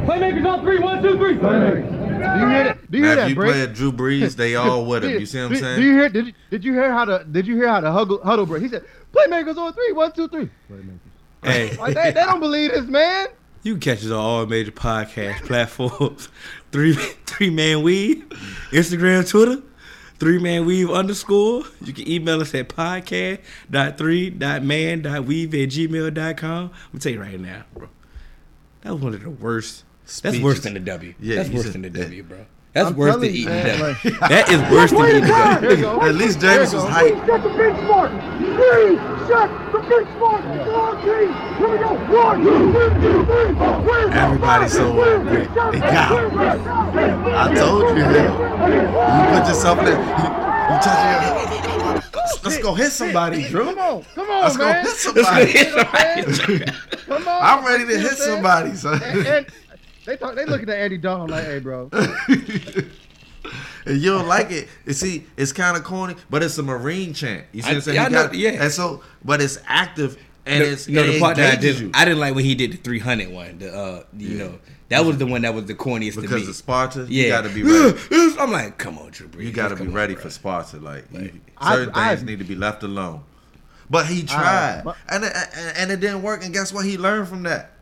[0.06, 0.78] Playmakers on three.
[0.78, 1.34] One, two, three.
[1.36, 1.90] Playmakers.
[1.90, 2.90] Do you hear that?
[2.90, 3.50] Do you Now, hear if that, you Brick?
[3.52, 5.10] play at Drew Brees, they all with him.
[5.20, 5.80] You see what I'm saying?
[5.80, 6.08] Do you hear?
[6.08, 8.62] Did you, did you hear how the Did you hear how the huddle, huddle break?
[8.62, 10.48] He said, "Playmakers on three, one, two, three.
[10.70, 10.98] Playmakers.
[11.42, 13.26] Hey, Like they, they don't believe this, man.
[13.62, 16.28] you can catch us on all major podcast platforms.
[16.74, 16.94] Three
[17.26, 18.24] three man weave,
[18.72, 19.62] Instagram, Twitter,
[20.18, 21.62] three man weave underscore.
[21.80, 26.64] You can email us at podcast.3.man.weave at gmail.com.
[26.64, 27.88] I'm gonna tell you right now, bro.
[28.80, 29.84] That was one of the worst.
[30.20, 31.14] That's worse than the W.
[31.20, 31.90] Yeah, That's worse said than the.
[31.90, 32.44] W, bro.
[32.74, 35.78] That's I'm worse than eating man, like- that is worse than eating.
[35.78, 35.86] Here.
[36.02, 37.14] At least James was hype.
[37.24, 37.50] Set the
[37.86, 38.10] smart.
[38.10, 38.96] Three,
[39.30, 40.42] set the smart.
[40.66, 41.30] Long team.
[41.54, 41.94] Here we go.
[42.18, 42.72] One, two,
[43.30, 44.18] three.
[44.18, 45.48] Everybody so great.
[45.70, 46.10] They got.
[47.32, 48.34] I told you, hell.
[48.42, 49.86] You put yourself in.
[49.86, 51.44] You, you touch your.
[52.12, 53.66] Let's, let's go hit somebody, Drew.
[53.66, 54.84] Come on, come on, Let's go man.
[54.84, 55.52] hit somebody.
[57.06, 57.42] Come on.
[57.44, 59.00] I'm ready to hit somebody, son.
[59.02, 59.46] And, and
[60.04, 62.90] they talk, they looking at Andy Dalton like, "Hey, bro, and
[64.00, 64.68] you don't like it.
[64.86, 67.44] You see, it's kind of corny, but it's a Marine chant.
[67.52, 67.94] You see what I'm saying?
[67.96, 68.62] yeah, He I know- got- yeah.
[68.64, 71.78] And so, but it's active and No, it's no, it the part that I did,
[71.80, 71.90] you.
[71.94, 73.58] I didn't like when he did the 300 one.
[73.58, 76.48] The uh, you know, that was the one that was the corniest to because me.
[76.48, 77.98] of Sparta, yeah, you got to be ready.
[78.38, 79.44] I'm like, come on, Drew Brees.
[79.44, 80.78] You got to be come on, ready for Sparta.
[80.78, 83.22] Like, you, I- certain I- things need to be left alone.
[83.90, 86.42] But he tried, but- and, it, and and it didn't work.
[86.42, 86.86] And guess what?
[86.86, 87.72] He learned from that.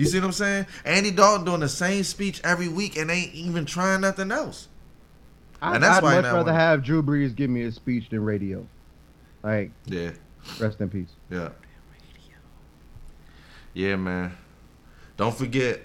[0.00, 0.66] You see what I'm saying?
[0.84, 4.68] Andy Dalton doing the same speech every week and ain't even trying nothing else.
[5.60, 8.24] I, And that's I'd why much rather have Drew Brees give me a speech than
[8.24, 8.66] radio.
[9.42, 10.12] Like, Yeah,
[10.58, 11.50] rest in peace." yeah,
[13.74, 14.36] yeah, man.
[15.16, 15.82] Don't forget,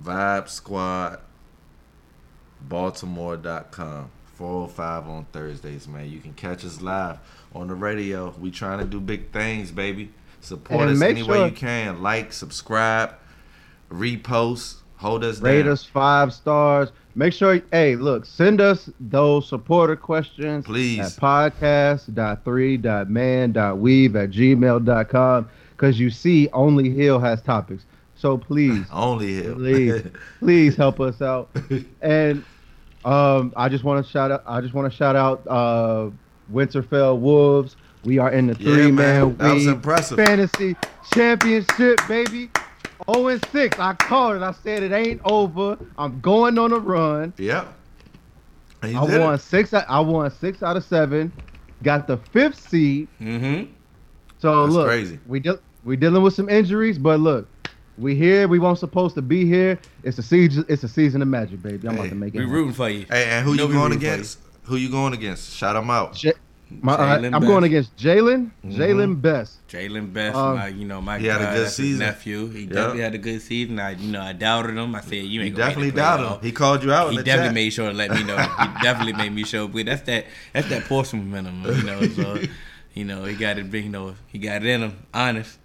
[0.00, 1.20] Vibe Squad,
[2.60, 4.10] Baltimore.com.
[4.34, 6.10] 405 on Thursdays, man.
[6.10, 7.18] You can catch us live
[7.54, 8.34] on the radio.
[8.40, 10.10] We trying to do big things, baby.
[10.40, 12.02] Support And us any way you can.
[12.02, 13.14] Like, subscribe,
[13.92, 15.72] repost, hold us Rate down.
[15.72, 16.90] us five stars.
[17.14, 20.98] Make sure, hey, look, send us those supporter questions Please.
[20.98, 27.84] at podcast.3.man.weave at gmail.com because you see, only Hill has topics.
[28.14, 29.54] So please, Only Hill.
[29.56, 30.02] please,
[30.38, 31.50] please help us out.
[32.00, 32.44] And
[33.04, 34.42] um, I just want to shout out.
[34.46, 36.10] I just want to shout out uh,
[36.52, 37.74] Winterfell Wolves.
[38.04, 39.28] We are in the Yeah, three man.
[39.28, 40.18] man That was impressive.
[40.18, 40.76] fantasy
[41.12, 42.50] championship, baby.
[43.10, 43.78] 0 and 6.
[43.78, 44.42] I called it.
[44.42, 45.78] I said it ain't over.
[45.98, 47.32] I'm going on a run.
[47.38, 47.72] Yep.
[48.82, 49.38] And you I did won it.
[49.38, 49.72] six.
[49.72, 51.32] I won six out of seven.
[51.82, 53.08] Got the fifth seed.
[53.20, 53.70] Mm-hmm.
[54.38, 55.18] So That's look, crazy.
[55.26, 57.48] we de- we dealing with some injuries, but look,
[57.96, 58.48] we here.
[58.48, 59.78] We weren't supposed to be here.
[60.02, 60.64] It's a season.
[60.68, 61.86] It's a season of magic, baby.
[61.86, 62.38] I'm Hey, about to make it.
[62.38, 62.54] We happen.
[62.56, 63.06] rooting for you.
[63.08, 64.12] Hey, and who No, you going rooting for you.
[64.14, 64.38] against?
[64.64, 65.54] Who you going against?
[65.56, 66.14] Shout them out.
[66.14, 66.32] J-
[66.80, 67.46] my, uh, I'm Best.
[67.46, 68.50] going against Jalen.
[68.64, 68.76] Mhm.
[68.76, 69.58] Jalen Best.
[69.68, 72.00] Jalen Best, Um, my you know my he had a good season.
[72.00, 72.48] nephew.
[72.48, 72.70] He Yep.
[72.72, 73.78] definitely had a good season.
[73.78, 74.94] I you know I doubted him.
[74.94, 76.16] I said you You ain't gonna definitely make the playoff.
[76.18, 76.40] doubted him.
[76.42, 77.54] He called you out in He the definitely chat.
[77.54, 78.36] made sure to let me know.
[78.58, 79.66] He definitely made me show.
[79.68, 80.26] But that's that.
[80.52, 81.64] That's that portion of momentum.
[81.78, 82.08] You know.
[82.08, 82.40] So,
[82.94, 83.72] you know, he got it.
[83.72, 84.98] You know, he got it in him.
[85.14, 85.58] Honest.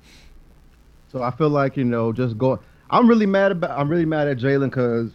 [1.12, 2.60] So I feel like you know, just going.
[2.90, 3.72] I'm really mad about.
[3.78, 5.12] I'm really mad at Jalen because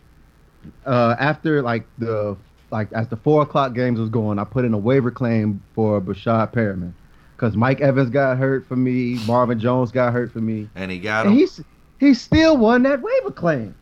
[0.87, 2.37] uh, after like the
[2.73, 6.01] like as the four o'clock games was going, I put in a waiver claim for
[6.01, 6.93] Breshad Perriman
[7.37, 10.99] because Mike Evans got hurt for me, Marvin Jones got hurt for me, and he
[10.99, 11.39] got and him.
[11.41, 11.61] he's
[12.01, 13.75] he still won that waiver claim.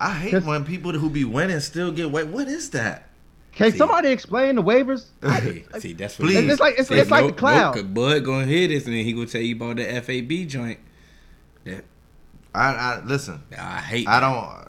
[0.00, 2.26] I hate 'cause- when people who be winning still get wait.
[2.28, 3.04] What is that?
[3.52, 3.78] Can See.
[3.78, 5.06] somebody explain the waivers?
[5.42, 6.48] See, see that's what Please.
[6.48, 7.74] It's like it's, See, it's like nope, the cloud.
[7.74, 10.46] Nope, 'cause Bud gonna hear this and then he gonna tell you about the FAB
[10.46, 10.78] joint.
[11.64, 11.84] That
[12.54, 13.42] I, I listen.
[13.58, 14.06] I hate.
[14.08, 14.68] I that.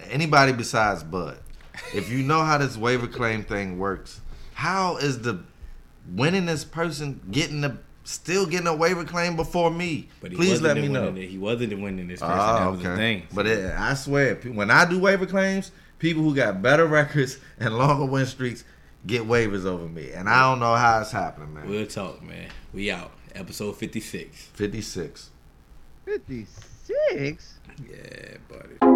[0.00, 0.10] don't.
[0.10, 1.36] Anybody besides Bud.
[1.94, 4.20] If you know how this waiver claim thing works,
[4.54, 5.40] how is the
[6.14, 10.08] winningest person getting the still getting a waiver claim before me?
[10.20, 11.04] But he Please wasn't let the me know.
[11.06, 12.34] winning- He wasn't the winning this person.
[12.34, 13.22] Oh, that ah, was the thing.
[13.34, 17.76] But it, I swear, when I do waiver claims, people who got better records and
[17.76, 18.64] longer win streaks
[19.06, 21.68] get waivers over me, and I don't know how it's happening, man.
[21.68, 22.48] we'll talk, man.
[22.74, 23.12] We out.
[23.34, 24.36] Episode 56.
[24.54, 25.30] Fifty six.
[26.04, 27.54] 56.
[27.88, 28.87] Yeah, buddy.